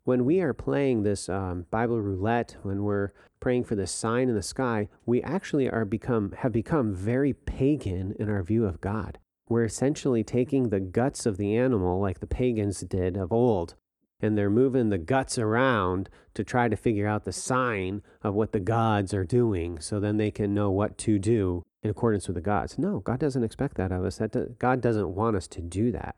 When 0.04 0.24
we 0.24 0.40
are 0.40 0.52
playing 0.52 1.02
this 1.02 1.28
um, 1.28 1.66
Bible 1.70 2.00
roulette, 2.00 2.56
when 2.62 2.82
we're 2.82 3.12
praying 3.38 3.64
for 3.64 3.74
the 3.74 3.86
sign 3.86 4.28
in 4.28 4.34
the 4.34 4.42
sky, 4.42 4.88
we 5.06 5.22
actually 5.22 5.68
are 5.68 5.84
become 5.84 6.32
have 6.38 6.52
become 6.52 6.94
very 6.94 7.32
pagan 7.32 8.14
in 8.18 8.28
our 8.28 8.42
view 8.42 8.66
of 8.66 8.80
God. 8.80 9.18
We're 9.48 9.64
essentially 9.64 10.24
taking 10.24 10.68
the 10.68 10.80
guts 10.80 11.26
of 11.26 11.36
the 11.36 11.56
animal, 11.56 12.00
like 12.00 12.20
the 12.20 12.26
pagans 12.26 12.80
did 12.80 13.16
of 13.16 13.32
old, 13.32 13.74
and 14.22 14.36
they're 14.36 14.50
moving 14.50 14.90
the 14.90 14.98
guts 14.98 15.38
around 15.38 16.08
to 16.34 16.44
try 16.44 16.68
to 16.68 16.76
figure 16.76 17.06
out 17.06 17.24
the 17.24 17.32
sign 17.32 18.02
of 18.22 18.34
what 18.34 18.52
the 18.52 18.60
gods 18.60 19.12
are 19.14 19.24
doing 19.24 19.78
so 19.80 19.98
then 19.98 20.16
they 20.16 20.30
can 20.30 20.54
know 20.54 20.70
what 20.70 20.98
to 20.98 21.18
do 21.18 21.64
in 21.82 21.90
accordance 21.90 22.28
with 22.28 22.34
the 22.34 22.40
gods. 22.40 22.78
No, 22.78 23.00
God 23.00 23.18
doesn't 23.18 23.44
expect 23.44 23.76
that 23.76 23.92
of 23.92 24.04
us. 24.04 24.18
That 24.18 24.32
do, 24.32 24.54
God 24.58 24.80
doesn't 24.80 25.14
want 25.14 25.36
us 25.36 25.46
to 25.48 25.60
do 25.60 25.90
that. 25.92 26.16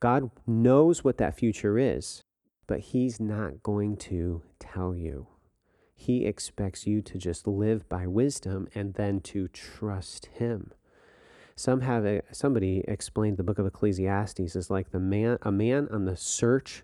God 0.00 0.30
knows 0.46 1.04
what 1.04 1.18
that 1.18 1.36
future 1.36 1.78
is, 1.78 2.22
but 2.66 2.80
He's 2.80 3.20
not 3.20 3.62
going 3.62 3.96
to 3.98 4.42
tell 4.58 4.96
you. 4.96 5.26
He 5.94 6.24
expects 6.24 6.86
you 6.86 7.02
to 7.02 7.18
just 7.18 7.46
live 7.46 7.88
by 7.88 8.06
wisdom 8.06 8.66
and 8.74 8.94
then 8.94 9.20
to 9.20 9.48
trust 9.48 10.26
Him. 10.26 10.72
Some 11.54 11.82
have 11.82 12.04
a, 12.04 12.22
somebody 12.32 12.82
explained 12.88 13.36
the 13.36 13.44
book 13.44 13.58
of 13.58 13.66
Ecclesiastes 13.66 14.56
as 14.56 14.70
like 14.70 14.90
the 14.90 14.98
man 14.98 15.38
a 15.42 15.52
man 15.52 15.86
on 15.90 16.06
the 16.06 16.16
search 16.16 16.82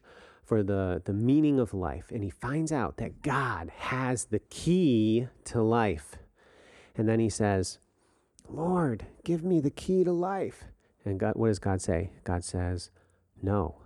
for 0.49 0.63
the, 0.63 1.03
the 1.05 1.13
meaning 1.13 1.61
of 1.61 1.75
life, 1.75 2.11
and 2.11 2.25
he 2.25 2.31
finds 2.31 2.73
out 2.73 2.97
that 2.97 3.21
God 3.21 3.71
has 3.77 4.25
the 4.25 4.39
key 4.39 5.29
to 5.45 5.61
life. 5.61 6.17
And 6.97 7.07
then 7.07 7.21
he 7.21 7.29
says, 7.29 7.79
Lord, 8.49 9.05
give 9.25 9.45
me 9.45 9.61
the 9.61 9.71
key 9.71 10.05
to 10.05 10.13
life. 10.13 10.65
And 11.05 11.21
God, 11.21 11.35
what 11.37 11.49
does 11.49 11.59
God 11.59 11.83
say? 11.83 12.13
God 12.25 12.45
says, 12.45 12.91
No, 13.43 13.83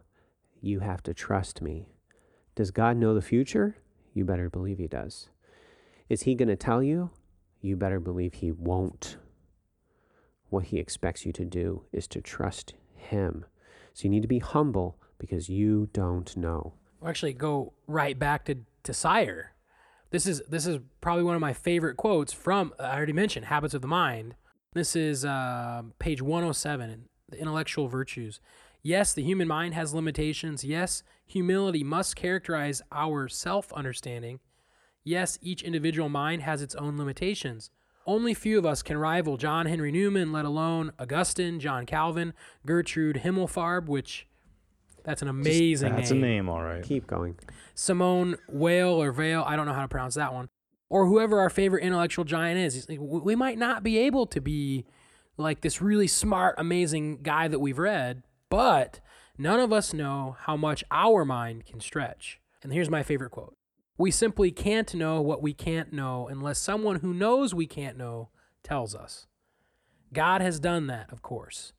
you 0.60 0.78
have 0.78 1.02
to 1.02 1.12
trust 1.12 1.60
me. 1.60 1.88
Does 2.54 2.70
God 2.70 2.96
know 2.96 3.12
the 3.12 3.22
future? 3.22 3.78
You 4.14 4.24
better 4.24 4.48
believe 4.48 4.78
He 4.78 4.86
does. 4.86 5.30
Is 6.08 6.22
He 6.22 6.36
going 6.36 6.48
to 6.48 6.54
tell 6.54 6.80
you? 6.80 7.10
You 7.60 7.74
better 7.74 7.98
believe 7.98 8.34
He 8.34 8.52
won't. 8.52 9.16
What 10.48 10.66
He 10.66 10.78
expects 10.78 11.26
you 11.26 11.32
to 11.32 11.44
do 11.44 11.86
is 11.90 12.06
to 12.06 12.20
trust 12.20 12.74
Him. 12.94 13.46
So 13.94 14.04
you 14.04 14.10
need 14.10 14.22
to 14.22 14.28
be 14.28 14.38
humble 14.38 14.96
because 15.22 15.48
you 15.48 15.88
don't 15.92 16.36
know. 16.36 16.72
We'll 17.00 17.08
actually 17.08 17.32
go 17.32 17.74
right 17.86 18.18
back 18.18 18.44
to, 18.46 18.56
to 18.82 18.92
Sire. 18.92 19.52
This 20.10 20.26
is 20.26 20.42
this 20.48 20.66
is 20.66 20.80
probably 21.00 21.22
one 21.22 21.36
of 21.36 21.40
my 21.40 21.52
favorite 21.52 21.96
quotes 21.96 22.32
from 22.32 22.74
I 22.78 22.96
already 22.96 23.12
mentioned 23.12 23.46
Habits 23.46 23.72
of 23.72 23.82
the 23.82 23.88
Mind. 23.88 24.34
This 24.74 24.96
is 24.96 25.24
uh, 25.24 25.82
page 26.00 26.20
107, 26.20 27.04
the 27.28 27.38
intellectual 27.38 27.86
virtues. 27.86 28.40
Yes, 28.82 29.12
the 29.12 29.22
human 29.22 29.46
mind 29.46 29.74
has 29.74 29.94
limitations. 29.94 30.64
Yes, 30.64 31.04
humility 31.24 31.84
must 31.84 32.16
characterize 32.16 32.82
our 32.90 33.28
self 33.28 33.72
understanding. 33.72 34.40
Yes, 35.04 35.38
each 35.40 35.62
individual 35.62 36.08
mind 36.08 36.42
has 36.42 36.60
its 36.62 36.74
own 36.74 36.98
limitations. 36.98 37.70
Only 38.04 38.34
few 38.34 38.58
of 38.58 38.66
us 38.66 38.82
can 38.82 38.98
rival 38.98 39.36
John 39.36 39.66
Henry 39.66 39.92
Newman, 39.92 40.32
let 40.32 40.44
alone 40.44 40.92
Augustine, 40.98 41.60
John 41.60 41.86
Calvin, 41.86 42.34
Gertrude 42.66 43.20
Himmelfarb, 43.24 43.86
which 43.86 44.26
that's 45.04 45.22
an 45.22 45.28
amazing 45.28 45.94
That's 45.94 46.10
name. 46.10 46.22
a 46.22 46.26
name, 46.26 46.48
all 46.48 46.62
right. 46.62 46.82
Keep 46.82 47.06
going. 47.06 47.36
Simone 47.74 48.36
Weil 48.48 49.02
or 49.02 49.12
Vale, 49.12 49.42
I 49.46 49.56
don't 49.56 49.66
know 49.66 49.72
how 49.72 49.82
to 49.82 49.88
pronounce 49.88 50.14
that 50.14 50.32
one, 50.32 50.48
or 50.88 51.06
whoever 51.06 51.40
our 51.40 51.50
favorite 51.50 51.82
intellectual 51.82 52.24
giant 52.24 52.58
is. 52.60 52.74
He's 52.74 52.88
like, 52.88 53.00
"We- 53.00 53.20
we 53.20 53.34
might 53.34 53.58
not 53.58 53.82
be 53.82 53.98
able 53.98 54.26
to 54.26 54.40
be 54.40 54.84
like 55.36 55.62
this 55.62 55.80
really 55.80 56.06
smart, 56.06 56.54
amazing 56.58 57.22
guy 57.22 57.48
that 57.48 57.58
we've 57.58 57.78
read, 57.78 58.22
but 58.50 59.00
none 59.38 59.58
of 59.60 59.72
us 59.72 59.92
know 59.94 60.36
how 60.40 60.56
much 60.56 60.84
our 60.90 61.24
mind 61.24 61.64
can 61.66 61.80
stretch. 61.80 62.40
And 62.62 62.72
here's 62.72 62.90
my 62.90 63.02
favorite 63.02 63.30
quote 63.30 63.56
We 63.98 64.10
simply 64.10 64.50
can't 64.50 64.94
know 64.94 65.20
what 65.20 65.42
we 65.42 65.52
can't 65.54 65.92
know 65.92 66.28
unless 66.28 66.58
someone 66.58 66.96
who 67.00 67.12
knows 67.14 67.54
we 67.54 67.66
can't 67.66 67.96
know 67.96 68.28
tells 68.62 68.94
us. 68.94 69.26
God 70.12 70.40
has 70.42 70.60
done 70.60 70.86
that, 70.88 71.10
of 71.12 71.22
course. 71.22 71.72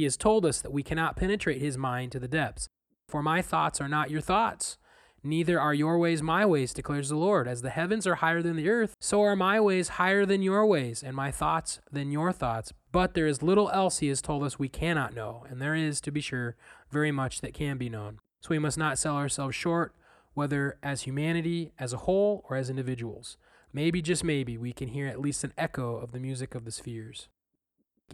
He 0.00 0.04
has 0.04 0.16
told 0.16 0.46
us 0.46 0.62
that 0.62 0.72
we 0.72 0.82
cannot 0.82 1.14
penetrate 1.14 1.60
his 1.60 1.76
mind 1.76 2.10
to 2.12 2.18
the 2.18 2.26
depths. 2.26 2.70
For 3.06 3.22
my 3.22 3.42
thoughts 3.42 3.82
are 3.82 3.88
not 3.88 4.10
your 4.10 4.22
thoughts, 4.22 4.78
neither 5.22 5.60
are 5.60 5.74
your 5.74 5.98
ways 5.98 6.22
my 6.22 6.46
ways, 6.46 6.72
declares 6.72 7.10
the 7.10 7.16
Lord. 7.16 7.46
As 7.46 7.60
the 7.60 7.68
heavens 7.68 8.06
are 8.06 8.14
higher 8.14 8.40
than 8.40 8.56
the 8.56 8.70
earth, 8.70 8.94
so 8.98 9.20
are 9.20 9.36
my 9.36 9.60
ways 9.60 10.00
higher 10.00 10.24
than 10.24 10.40
your 10.40 10.64
ways, 10.64 11.02
and 11.02 11.14
my 11.14 11.30
thoughts 11.30 11.80
than 11.92 12.10
your 12.10 12.32
thoughts. 12.32 12.72
But 12.92 13.12
there 13.12 13.26
is 13.26 13.42
little 13.42 13.68
else 13.72 13.98
he 13.98 14.08
has 14.08 14.22
told 14.22 14.42
us 14.42 14.58
we 14.58 14.70
cannot 14.70 15.14
know, 15.14 15.44
and 15.50 15.60
there 15.60 15.74
is, 15.74 16.00
to 16.00 16.10
be 16.10 16.22
sure, 16.22 16.56
very 16.90 17.12
much 17.12 17.42
that 17.42 17.52
can 17.52 17.76
be 17.76 17.90
known. 17.90 18.20
So 18.40 18.48
we 18.48 18.58
must 18.58 18.78
not 18.78 18.98
sell 18.98 19.16
ourselves 19.16 19.54
short, 19.54 19.94
whether 20.32 20.78
as 20.82 21.02
humanity 21.02 21.72
as 21.78 21.92
a 21.92 22.04
whole 22.08 22.42
or 22.48 22.56
as 22.56 22.70
individuals. 22.70 23.36
Maybe, 23.70 24.00
just 24.00 24.24
maybe, 24.24 24.56
we 24.56 24.72
can 24.72 24.88
hear 24.88 25.06
at 25.06 25.20
least 25.20 25.44
an 25.44 25.52
echo 25.58 25.96
of 25.96 26.12
the 26.12 26.20
music 26.20 26.54
of 26.54 26.64
the 26.64 26.72
spheres. 26.72 27.28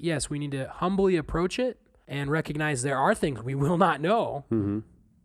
Yes, 0.01 0.29
we 0.31 0.39
need 0.39 0.53
to 0.53 0.69
humbly 0.69 1.17
approach 1.17 1.59
it 1.59 1.79
and 2.09 2.31
recognize 2.31 2.83
there 2.83 2.99
are 2.99 3.15
things 3.15 3.43
we 3.43 3.55
will 3.55 3.79
not 3.79 4.01
know. 4.01 4.45
Mm-hmm. 4.53 4.81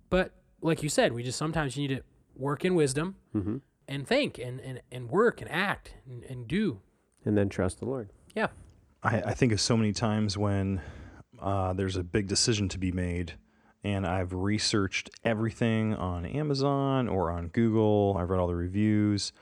But 0.10 0.34
like 0.62 0.84
you 0.84 0.90
said, 0.90 1.14
we 1.14 1.24
just 1.24 1.38
sometimes 1.38 1.76
you 1.78 1.88
need 1.88 1.96
to 1.98 2.04
work 2.36 2.66
in 2.66 2.76
wisdom 2.76 3.16
Mm-hmm. 3.36 3.58
and 3.88 4.08
think 4.08 4.38
and, 4.38 4.60
and, 4.62 4.82
and 4.92 5.10
work 5.10 5.42
and 5.42 5.52
act 5.52 5.94
and, 6.10 6.24
and 6.24 6.48
do. 6.48 6.80
And 7.26 7.38
then 7.38 7.50
trust 7.50 7.80
the 7.80 7.86
Lord. 7.86 8.10
Yeah. 8.36 8.48
I, 9.04 9.22
I 9.22 9.34
think 9.34 9.52
of 9.54 9.62
so 9.62 9.76
many 9.78 9.94
times 9.94 10.38
when 10.38 10.82
uh, 11.42 11.74
there's 11.74 11.96
a 11.98 12.04
big 12.04 12.28
decision 12.28 12.70
to 12.70 12.78
be 12.78 12.92
made, 12.92 13.34
and 13.84 14.06
I've 14.06 14.32
researched 14.34 15.10
everything 15.24 15.96
on 15.96 16.26
Amazon 16.26 17.08
or 17.08 17.32
on 17.32 17.48
Google. 17.48 18.16
I've 18.20 18.30
read 18.30 18.40
all 18.40 18.48
the 18.48 18.56
reviews. 18.56 19.34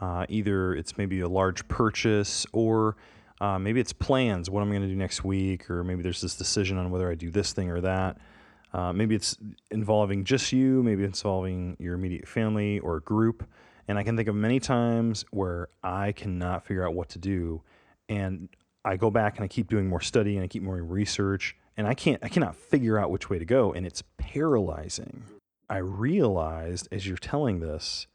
Uh, 0.00 0.26
either 0.28 0.74
it's 0.74 0.98
maybe 0.98 1.20
a 1.20 1.28
large 1.28 1.66
purchase 1.68 2.44
or 2.52 2.96
uh, 3.44 3.58
maybe 3.58 3.78
it's 3.78 3.92
plans, 3.92 4.48
what 4.48 4.62
I'm 4.62 4.70
going 4.70 4.80
to 4.80 4.88
do 4.88 4.96
next 4.96 5.22
week, 5.22 5.68
or 5.68 5.84
maybe 5.84 6.02
there's 6.02 6.22
this 6.22 6.34
decision 6.34 6.78
on 6.78 6.90
whether 6.90 7.10
I 7.10 7.14
do 7.14 7.30
this 7.30 7.52
thing 7.52 7.68
or 7.68 7.82
that. 7.82 8.16
Uh, 8.72 8.90
maybe 8.92 9.14
it's 9.14 9.36
involving 9.70 10.24
just 10.24 10.50
you, 10.50 10.82
maybe 10.82 11.04
it's 11.04 11.20
involving 11.20 11.76
your 11.78 11.94
immediate 11.94 12.26
family 12.26 12.78
or 12.78 13.00
group. 13.00 13.46
And 13.86 13.98
I 13.98 14.02
can 14.02 14.16
think 14.16 14.28
of 14.28 14.34
many 14.34 14.60
times 14.60 15.26
where 15.30 15.68
I 15.82 16.12
cannot 16.12 16.64
figure 16.64 16.86
out 16.86 16.94
what 16.94 17.10
to 17.10 17.18
do. 17.18 17.60
And 18.08 18.48
I 18.82 18.96
go 18.96 19.10
back 19.10 19.36
and 19.36 19.44
I 19.44 19.48
keep 19.48 19.68
doing 19.68 19.88
more 19.88 20.00
study 20.00 20.36
and 20.36 20.44
I 20.44 20.48
keep 20.48 20.62
more 20.62 20.76
research 20.76 21.54
and 21.76 21.86
I 21.86 21.92
can't 21.92 22.24
I 22.24 22.28
cannot 22.28 22.56
figure 22.56 22.98
out 22.98 23.10
which 23.10 23.28
way 23.28 23.38
to 23.38 23.44
go 23.44 23.72
and 23.74 23.86
it's 23.86 24.02
paralyzing. 24.16 25.24
I 25.68 25.78
realized 25.78 26.88
as 26.90 27.06
you're 27.06 27.18
telling 27.18 27.60
this 27.60 28.06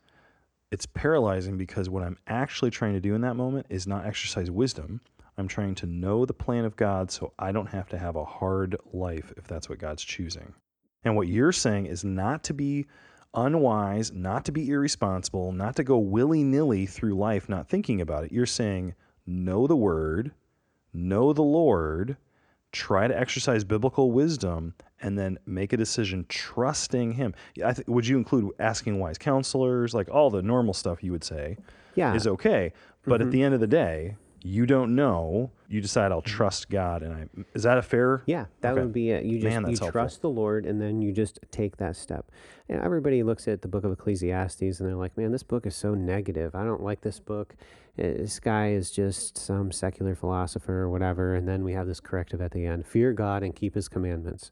it's 0.71 0.85
paralyzing 0.85 1.57
because 1.57 1.87
what 1.87 2.03
I'm 2.03 2.17
actually 2.27 2.71
trying 2.71 2.93
to 2.93 2.99
do 2.99 3.15
in 3.15 3.21
that 3.21 3.35
moment 3.35 3.67
is 3.69 3.87
not 3.87 4.05
exercise 4.05 4.49
wisdom. 4.51 5.01
I'm 5.39 5.47
trying 5.47 5.75
to 5.75 5.85
know 5.85 6.25
the 6.25 6.33
plan 6.33 6.65
of 6.65 6.75
God 6.75 7.11
so 7.11 7.33
I 7.39 7.53
don't 7.53 7.69
have 7.69 7.87
to 7.89 7.97
have 7.97 8.17
a 8.17 8.25
hard 8.25 8.75
life 8.91 9.31
if 9.37 9.47
that's 9.47 9.69
what 9.69 9.79
God's 9.79 10.03
choosing. 10.03 10.53
And 11.03 11.15
what 11.15 11.29
you're 11.29 11.53
saying 11.53 11.85
is 11.85 12.03
not 12.03 12.43
to 12.43 12.53
be 12.53 12.87
unwise, 13.33 14.11
not 14.11 14.43
to 14.45 14.51
be 14.51 14.69
irresponsible, 14.69 15.53
not 15.53 15.77
to 15.77 15.83
go 15.83 15.97
willy 15.97 16.43
nilly 16.43 16.85
through 16.85 17.15
life 17.15 17.47
not 17.47 17.69
thinking 17.69 18.01
about 18.01 18.25
it. 18.25 18.33
You're 18.33 18.45
saying, 18.45 18.95
know 19.25 19.65
the 19.65 19.77
word, 19.77 20.31
know 20.93 21.31
the 21.31 21.41
Lord, 21.41 22.17
try 22.73 23.07
to 23.07 23.17
exercise 23.17 23.63
biblical 23.63 24.11
wisdom, 24.11 24.73
and 25.01 25.17
then 25.17 25.39
make 25.45 25.71
a 25.71 25.77
decision 25.77 26.25
trusting 26.27 27.13
Him. 27.13 27.33
I 27.63 27.73
th- 27.73 27.87
would 27.87 28.05
you 28.05 28.17
include 28.17 28.51
asking 28.59 28.99
wise 28.99 29.17
counselors, 29.17 29.93
like 29.93 30.09
all 30.09 30.29
the 30.29 30.41
normal 30.41 30.73
stuff 30.73 31.01
you 31.01 31.13
would 31.13 31.23
say 31.23 31.57
Yeah. 31.95 32.13
is 32.13 32.27
okay. 32.27 32.73
But 33.05 33.21
at 33.21 33.27
mm-hmm. 33.27 33.31
the 33.31 33.43
end 33.43 33.53
of 33.53 33.61
the 33.61 33.67
day, 33.67 34.17
you 34.43 34.65
don't 34.65 34.95
know. 34.95 35.51
You 35.67 35.81
decide 35.81 36.11
I'll 36.11 36.21
trust 36.21 36.69
God, 36.69 37.03
and 37.03 37.13
I 37.13 37.43
is 37.53 37.63
that 37.63 37.77
a 37.77 37.81
fair? 37.81 38.23
Yeah, 38.25 38.45
that 38.61 38.73
Okay. 38.73 38.81
would 38.81 38.93
be 38.93 39.11
it. 39.11 39.23
You 39.25 39.39
just 39.39 39.43
Man, 39.43 39.61
you 39.63 39.67
helpful. 39.77 39.91
trust 39.91 40.21
the 40.21 40.29
Lord, 40.29 40.65
and 40.65 40.81
then 40.81 41.01
you 41.01 41.11
just 41.11 41.39
take 41.51 41.77
that 41.77 41.95
step. 41.95 42.31
And 42.67 42.81
everybody 42.81 43.21
looks 43.23 43.47
at 43.47 43.61
the 43.61 43.67
book 43.67 43.83
of 43.83 43.91
Ecclesiastes, 43.91 44.61
and 44.79 44.87
they're 44.89 44.95
like, 44.95 45.17
"Man, 45.17 45.31
this 45.31 45.43
book 45.43 45.65
is 45.65 45.75
so 45.75 45.93
negative. 45.93 46.55
I 46.55 46.63
don't 46.63 46.81
like 46.83 47.01
this 47.01 47.19
book. 47.19 47.55
Uh, 47.97 48.03
This 48.03 48.39
guy 48.39 48.69
is 48.71 48.91
just 48.91 49.37
some 49.37 49.71
secular 49.71 50.15
philosopher 50.15 50.81
or 50.81 50.89
whatever." 50.89 51.35
And 51.35 51.47
then 51.47 51.63
we 51.63 51.73
have 51.73 51.87
this 51.87 51.99
corrective 51.99 52.41
at 52.41 52.51
the 52.51 52.65
end: 52.65 52.85
fear 52.87 53.13
God 53.13 53.43
and 53.43 53.55
keep 53.55 53.75
His 53.75 53.87
commandments. 53.89 54.51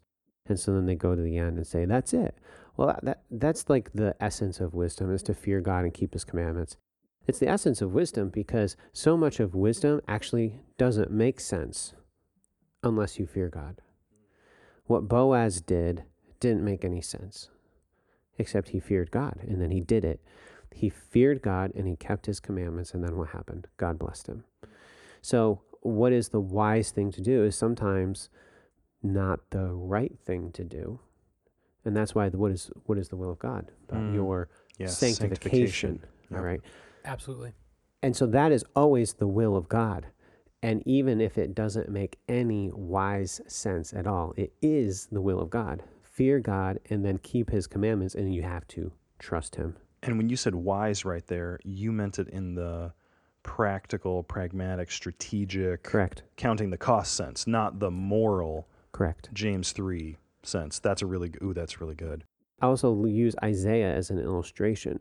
And 0.50 0.60
so 0.60 0.74
then 0.74 0.86
they 0.86 0.96
go 0.96 1.14
to 1.16 1.22
the 1.22 1.38
end 1.38 1.58
and 1.58 1.66
say, 1.68 1.86
"That's 1.86 2.14
it." 2.14 2.36
Well, 2.78 3.00
that 3.04 3.24
that's 3.32 3.70
like 3.70 3.92
the 3.94 4.16
essence 4.20 4.60
of 4.60 4.74
wisdom 4.76 5.12
is 5.12 5.24
to 5.24 5.34
fear 5.34 5.62
God 5.62 5.84
and 5.84 5.94
keep 5.94 6.14
His 6.14 6.24
commandments. 6.24 6.78
It's 7.28 7.40
the 7.40 7.50
essence 7.50 7.82
of 7.82 7.94
wisdom 7.94 8.30
because 8.30 8.78
so 8.94 9.18
much 9.18 9.40
of 9.40 9.54
wisdom 9.54 10.02
actually 10.08 10.62
doesn't 10.78 11.12
make 11.12 11.40
sense 11.42 11.94
unless 12.82 13.20
you 13.20 13.28
fear 13.28 13.50
God. 13.50 13.82
What 14.86 15.10
Boaz 15.10 15.60
did 15.60 16.04
didn't 16.40 16.64
make 16.64 16.86
any 16.86 17.02
sense, 17.02 17.50
except 18.38 18.70
he 18.70 18.80
feared 18.80 19.12
God 19.12 19.40
and 19.42 19.62
then 19.62 19.72
he 19.72 19.82
did 19.82 20.06
it. 20.06 20.22
He 20.74 20.90
feared 20.90 21.42
God 21.42 21.74
and 21.76 21.88
he 21.88 21.96
kept 21.96 22.28
his 22.28 22.40
commandments, 22.40 22.94
and 22.94 23.04
then 23.04 23.18
what 23.18 23.30
happened? 23.30 23.68
God 23.78 23.98
blessed 23.98 24.28
him. 24.28 24.44
So, 25.22 25.62
what 25.82 26.14
is 26.14 26.30
the 26.30 26.40
wise 26.40 26.92
thing 26.92 27.12
to 27.14 27.22
do 27.22 27.44
is 27.44 27.56
sometimes 27.58 28.30
not 29.02 29.40
the 29.50 29.74
right 29.74 30.14
thing 30.24 30.52
to 30.52 30.64
do. 30.64 31.00
And 31.84 31.96
that's 31.96 32.14
why 32.14 32.30
the, 32.30 32.38
what 32.38 32.52
is 32.52 32.70
what 32.86 32.98
is 32.98 33.10
the 33.10 33.16
will 33.16 33.32
of 33.32 33.40
God? 33.40 33.72
About 33.90 34.04
Mm. 34.04 34.14
your 34.14 34.50
Yes, 34.78 35.00
sanctification. 35.00 36.00
All 36.34 36.42
right. 36.42 36.62
Absolutely. 37.08 37.54
And 38.04 38.16
so 38.16 38.28
that 38.28 38.52
is 38.52 38.64
always 38.76 39.14
the 39.14 39.28
will 39.28 39.56
of 39.56 39.68
God. 39.68 40.08
And 40.62 40.84
even 40.86 41.22
if 41.22 41.38
it 41.38 41.56
doesn't 41.56 41.90
make 41.90 42.20
any 42.28 42.70
wise 42.74 43.42
sense 43.48 43.94
at 43.94 44.06
all, 44.06 44.34
it 44.38 44.54
is 44.62 45.08
the 45.12 45.22
will 45.22 45.40
of 45.40 45.50
God. 45.50 45.84
Fear 46.02 46.40
God 46.40 46.80
and 46.90 47.06
then 47.06 47.20
keep 47.20 47.50
his 47.50 47.68
commandments, 47.68 48.16
and 48.16 48.34
you 48.34 48.42
have 48.42 48.68
to 48.70 48.92
trust 49.20 49.56
him. 49.56 49.76
And 50.04 50.18
when 50.18 50.30
you 50.30 50.36
said 50.36 50.56
wise 50.56 51.06
right 51.06 51.26
there, 51.28 51.60
you 51.64 51.92
meant 51.92 52.20
it 52.20 52.28
in 52.30 52.56
the 52.56 52.94
practical, 53.44 54.24
pragmatic, 54.24 54.92
strategic, 54.92 55.84
Correct. 55.84 56.24
counting 56.36 56.70
the 56.70 56.78
cost 56.78 57.14
sense, 57.14 57.48
not 57.48 57.80
the 57.80 57.92
moral 57.92 58.68
Correct. 58.92 59.30
James 59.34 59.72
3 59.72 60.18
sense. 60.44 60.80
That's 60.80 61.02
a 61.02 61.06
really 61.06 61.30
g- 61.30 61.40
ooh, 61.44 61.54
that's 61.54 61.80
really 61.80 61.96
good. 61.96 62.24
I 62.62 62.66
also 62.66 63.06
use 63.06 63.36
Isaiah 63.44 63.94
as 63.94 64.10
an 64.10 64.20
illustration. 64.20 65.00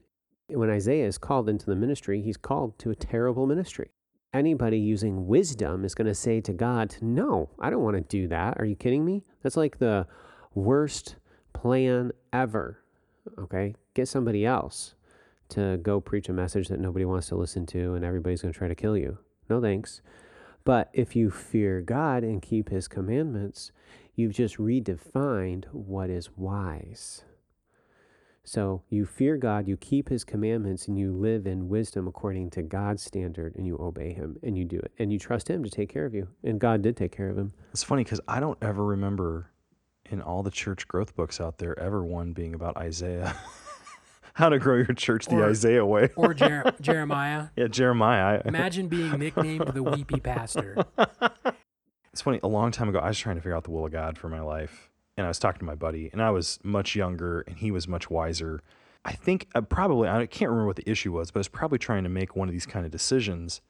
When 0.48 0.70
Isaiah 0.70 1.06
is 1.06 1.18
called 1.18 1.48
into 1.48 1.66
the 1.66 1.74
ministry, 1.74 2.22
he's 2.22 2.36
called 2.36 2.78
to 2.78 2.90
a 2.90 2.94
terrible 2.94 3.46
ministry. 3.46 3.90
Anybody 4.32 4.78
using 4.78 5.26
wisdom 5.26 5.84
is 5.84 5.94
going 5.94 6.06
to 6.06 6.14
say 6.14 6.40
to 6.42 6.52
God, 6.52 6.94
No, 7.00 7.50
I 7.58 7.68
don't 7.68 7.82
want 7.82 7.96
to 7.96 8.02
do 8.02 8.28
that. 8.28 8.60
Are 8.60 8.64
you 8.64 8.76
kidding 8.76 9.04
me? 9.04 9.24
That's 9.42 9.56
like 9.56 9.78
the 9.78 10.06
worst 10.54 11.16
plan 11.52 12.12
ever. 12.32 12.78
Okay? 13.38 13.74
Get 13.94 14.06
somebody 14.06 14.46
else 14.46 14.94
to 15.48 15.78
go 15.78 16.00
preach 16.00 16.28
a 16.28 16.32
message 16.32 16.68
that 16.68 16.78
nobody 16.78 17.04
wants 17.04 17.28
to 17.28 17.34
listen 17.34 17.66
to 17.66 17.94
and 17.94 18.04
everybody's 18.04 18.42
going 18.42 18.52
to 18.52 18.58
try 18.58 18.68
to 18.68 18.74
kill 18.74 18.96
you. 18.96 19.18
No 19.50 19.60
thanks. 19.60 20.00
But 20.64 20.90
if 20.92 21.16
you 21.16 21.30
fear 21.30 21.80
God 21.80 22.22
and 22.22 22.40
keep 22.40 22.68
his 22.68 22.86
commandments, 22.86 23.72
you've 24.14 24.34
just 24.34 24.58
redefined 24.58 25.64
what 25.72 26.08
is 26.08 26.30
wise. 26.36 27.24
So 28.48 28.82
you 28.90 29.04
fear 29.06 29.36
God, 29.36 29.66
you 29.66 29.76
keep 29.76 30.08
his 30.08 30.22
commandments, 30.22 30.86
and 30.86 30.96
you 30.96 31.12
live 31.12 31.48
in 31.48 31.68
wisdom 31.68 32.06
according 32.06 32.50
to 32.50 32.62
God's 32.62 33.02
standard, 33.02 33.56
and 33.56 33.66
you 33.66 33.76
obey 33.80 34.12
him, 34.12 34.36
and 34.44 34.56
you 34.56 34.64
do 34.64 34.78
it. 34.78 34.92
And 35.00 35.12
you 35.12 35.18
trust 35.18 35.48
him 35.50 35.64
to 35.64 35.68
take 35.70 35.88
care 35.88 36.06
of 36.06 36.14
you. 36.14 36.28
And 36.44 36.60
God 36.60 36.80
did 36.80 36.96
take 36.96 37.10
care 37.10 37.28
of 37.28 37.36
him. 37.36 37.52
It's 37.72 37.82
funny 37.82 38.04
because 38.04 38.20
I 38.28 38.38
don't 38.38 38.56
ever 38.62 38.84
remember 38.84 39.50
in 40.08 40.22
all 40.22 40.44
the 40.44 40.52
church 40.52 40.86
growth 40.86 41.16
books 41.16 41.40
out 41.40 41.58
there 41.58 41.76
ever 41.76 42.04
one 42.04 42.32
being 42.34 42.54
about 42.54 42.76
Isaiah. 42.76 43.36
How 44.34 44.48
to 44.50 44.60
grow 44.60 44.76
your 44.76 44.94
church 44.94 45.26
the 45.26 45.36
Or- 45.38 45.48
Isaiah 45.48 45.84
way. 45.84 46.10
Or 46.14 46.32
Jer- 46.34 46.72
Jeremiah. 46.80 47.48
Yeah, 47.56 47.66
Jeremiah. 47.66 48.42
Imagine 48.44 48.86
being 48.86 49.10
nicknamed 49.18 49.68
the 49.74 49.82
weepy 49.82 50.20
pastor. 50.20 50.76
It's 52.12 52.22
funny. 52.22 52.38
A 52.44 52.48
long 52.48 52.70
time 52.70 52.88
ago, 52.88 53.00
I 53.00 53.08
was 53.08 53.18
trying 53.18 53.36
to 53.36 53.42
figure 53.42 53.56
out 53.56 53.64
the 53.64 53.72
will 53.72 53.86
of 53.86 53.92
God 53.92 54.16
for 54.18 54.28
my 54.28 54.40
life, 54.40 54.88
and 55.16 55.24
I 55.24 55.28
was 55.28 55.38
talking 55.38 55.60
to 55.60 55.64
my 55.64 55.74
buddy, 55.74 56.10
and 56.12 56.22
I 56.22 56.30
was 56.30 56.58
much 56.62 56.94
younger, 56.94 57.40
and 57.42 57.56
he 57.58 57.70
was 57.70 57.88
much 57.88 58.10
wiser. 58.10 58.62
I 59.04 59.12
think 59.12 59.48
uh, 59.54 59.62
probably 59.62 60.08
I 60.08 60.26
can't 60.26 60.50
remember 60.50 60.66
what 60.66 60.76
the 60.76 60.90
issue 60.90 61.12
was, 61.12 61.30
but 61.30 61.38
I 61.38 61.40
was 61.40 61.48
probably 61.48 61.78
trying 61.78 62.02
to 62.04 62.08
make 62.08 62.36
one 62.36 62.48
of 62.48 62.52
these 62.52 62.66
kind 62.66 62.84
of 62.84 62.92
decisions, 62.92 63.60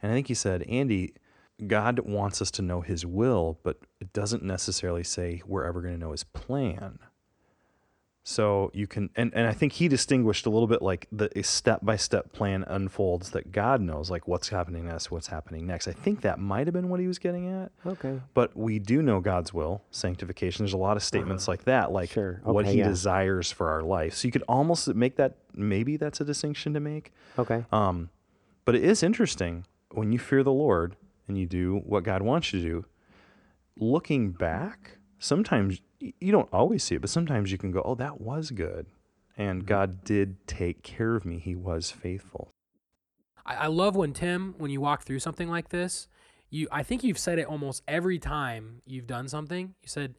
and 0.00 0.12
I 0.12 0.14
think 0.14 0.28
he 0.28 0.34
said, 0.34 0.62
"Andy, 0.64 1.14
God 1.66 2.00
wants 2.00 2.42
us 2.42 2.50
to 2.52 2.62
know 2.62 2.80
His 2.80 3.04
will, 3.06 3.58
but 3.62 3.78
it 4.00 4.12
doesn't 4.12 4.42
necessarily 4.42 5.04
say 5.04 5.42
we're 5.46 5.64
ever 5.64 5.80
going 5.80 5.94
to 5.94 6.00
know 6.00 6.12
His 6.12 6.24
plan." 6.24 6.98
So 8.24 8.70
you 8.72 8.86
can, 8.86 9.10
and, 9.16 9.34
and 9.34 9.48
I 9.48 9.52
think 9.52 9.72
he 9.72 9.88
distinguished 9.88 10.46
a 10.46 10.50
little 10.50 10.68
bit 10.68 10.80
like 10.80 11.08
the 11.10 11.28
step 11.42 11.80
by 11.82 11.96
step 11.96 12.32
plan 12.32 12.64
unfolds 12.68 13.30
that 13.30 13.50
God 13.50 13.80
knows, 13.80 14.10
like 14.12 14.28
what's 14.28 14.48
happening 14.50 14.86
next, 14.86 15.10
what's 15.10 15.26
happening 15.26 15.66
next. 15.66 15.88
I 15.88 15.92
think 15.92 16.20
that 16.20 16.38
might 16.38 16.68
have 16.68 16.72
been 16.74 16.88
what 16.88 17.00
he 17.00 17.08
was 17.08 17.18
getting 17.18 17.48
at. 17.50 17.72
Okay. 17.84 18.20
But 18.32 18.56
we 18.56 18.78
do 18.78 19.02
know 19.02 19.18
God's 19.20 19.52
will, 19.52 19.82
sanctification. 19.90 20.64
There's 20.64 20.72
a 20.72 20.76
lot 20.76 20.96
of 20.96 21.02
statements 21.02 21.48
like 21.48 21.64
that, 21.64 21.90
like 21.90 22.10
Uh-huh. 22.10 22.14
Sure. 22.14 22.40
what 22.44 22.66
He 22.66 22.78
yeah. 22.78 22.86
desires 22.88 23.50
for 23.50 23.68
our 23.70 23.82
life. 23.82 24.14
So 24.14 24.28
you 24.28 24.32
could 24.32 24.44
almost 24.48 24.86
make 24.94 25.16
that. 25.16 25.38
Maybe 25.54 25.96
that's 25.96 26.20
a 26.20 26.24
distinction 26.24 26.74
to 26.74 26.80
make. 26.80 27.12
Okay. 27.38 27.64
Um, 27.72 28.08
but 28.64 28.74
it 28.76 28.84
is 28.84 29.02
interesting 29.02 29.66
when 29.90 30.12
you 30.12 30.18
fear 30.20 30.44
the 30.44 30.52
Lord 30.52 30.94
and 31.26 31.36
you 31.36 31.46
do 31.46 31.82
what 31.84 32.04
God 32.04 32.22
wants 32.22 32.52
you 32.52 32.60
to 32.60 32.66
do. 32.66 32.84
Looking 33.76 34.30
back, 34.30 34.98
sometimes 35.18 35.80
you 36.20 36.32
don't 36.32 36.48
always 36.52 36.82
see 36.84 36.94
it, 36.96 37.00
but 37.00 37.10
sometimes 37.10 37.50
you 37.52 37.58
can 37.58 37.70
go, 37.70 37.82
"Oh, 37.84 37.94
that 37.96 38.20
was 38.20 38.50
good," 38.50 38.86
Mm-hmm. 38.86 39.42
and 39.42 39.66
God 39.66 40.04
did 40.04 40.46
take 40.46 40.82
care 40.82 41.14
of 41.16 41.24
me. 41.24 41.38
He 41.38 41.54
was 41.54 41.90
faithful. 41.90 42.50
I, 43.46 43.54
I 43.54 43.66
love 43.66 43.96
when 43.96 44.12
Tim, 44.12 44.54
when 44.58 44.70
you 44.70 44.80
walk 44.80 45.02
through 45.04 45.20
something 45.20 45.48
like 45.48 45.70
this, 45.70 46.08
you 46.50 46.68
I 46.70 46.82
think 46.82 47.02
you've 47.02 47.18
said 47.18 47.38
it 47.38 47.46
almost 47.46 47.82
every 47.88 48.18
time 48.18 48.82
you've 48.86 49.06
done 49.06 49.28
something. 49.28 49.74
You 49.82 49.88
said, 49.88 50.14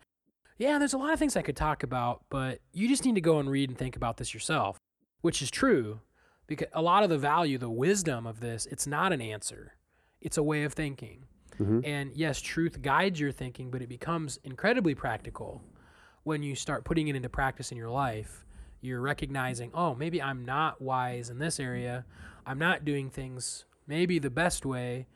Yeah, 0.58 0.80
there's 0.80 0.94
a 0.94 0.98
lot 0.98 1.14
of 1.14 1.20
things 1.20 1.36
I 1.36 1.42
could 1.42 1.56
talk 1.56 1.84
about, 1.84 2.24
but 2.30 2.60
you 2.74 2.88
just 2.88 3.06
need 3.06 3.16
to 3.16 3.22
go 3.22 3.40
and 3.40 3.50
read 3.50 3.70
and 3.70 3.78
think 3.78 3.96
about 3.96 4.18
this 4.18 4.34
yourself. 4.34 4.78
Which 5.22 5.42
is 5.42 5.50
true. 5.52 6.00
Because 6.48 6.68
a 6.74 6.82
lot 6.82 7.04
of 7.04 7.10
the 7.10 7.18
value, 7.18 7.58
the 7.58 7.70
wisdom 7.70 8.28
of 8.28 8.40
this, 8.42 8.66
it's 8.66 8.86
not 8.86 9.14
an 9.14 9.22
answer. 9.22 9.76
It's 10.20 10.38
a 10.38 10.44
way 10.44 10.64
of 10.64 10.74
thinking. 10.74 11.24
Mhm. 11.60 11.88
And 11.88 12.12
yes, 12.16 12.42
truth 12.42 12.82
guides 12.82 13.20
your 13.20 13.32
thinking, 13.32 13.70
but 13.72 13.82
it 13.82 13.88
becomes 13.88 14.38
incredibly 14.44 14.96
practical 14.96 15.62
when 16.24 16.44
you 16.44 16.56
start 16.56 16.84
putting 16.86 17.08
it 17.08 17.16
into 17.16 17.30
practice 17.30 17.72
in 17.72 17.78
your 17.78 17.90
life. 17.90 18.46
You're 18.82 19.02
recognizing, 19.02 19.72
oh, 19.74 19.96
maybe 19.96 20.22
I'm 20.22 20.44
not 20.46 20.82
wise 20.82 21.30
in 21.30 21.40
this 21.40 21.60
area. 21.60 22.06
I'm 22.46 22.60
not 22.60 22.84
doing 22.84 23.10
things 23.10 23.66
maybe 23.88 24.20
the 24.20 24.30
best 24.30 24.66
way. 24.66 25.08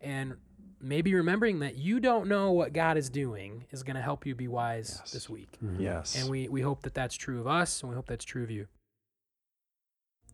And 0.00 0.36
maybe 0.80 1.12
remembering 1.14 1.58
that 1.60 1.76
you 1.76 1.98
don't 1.98 2.28
know 2.28 2.52
what 2.52 2.72
God 2.72 2.96
is 2.96 3.10
doing 3.10 3.64
is 3.72 3.82
going 3.82 3.96
to 3.96 4.02
help 4.02 4.26
you 4.26 4.34
be 4.34 4.46
wise 4.46 4.98
Yes. 5.00 5.10
this 5.12 5.28
week. 5.28 5.58
Mm-hmm. 5.64 5.82
Yes. 5.82 6.14
And 6.20 6.30
we, 6.30 6.48
we 6.48 6.60
hope 6.60 6.82
that 6.82 6.94
that's 6.94 7.16
true 7.16 7.40
of 7.40 7.46
us, 7.48 7.80
and 7.82 7.90
we 7.90 7.96
hope 7.96 8.06
that's 8.06 8.24
true 8.24 8.42
of 8.44 8.50
you. 8.50 8.66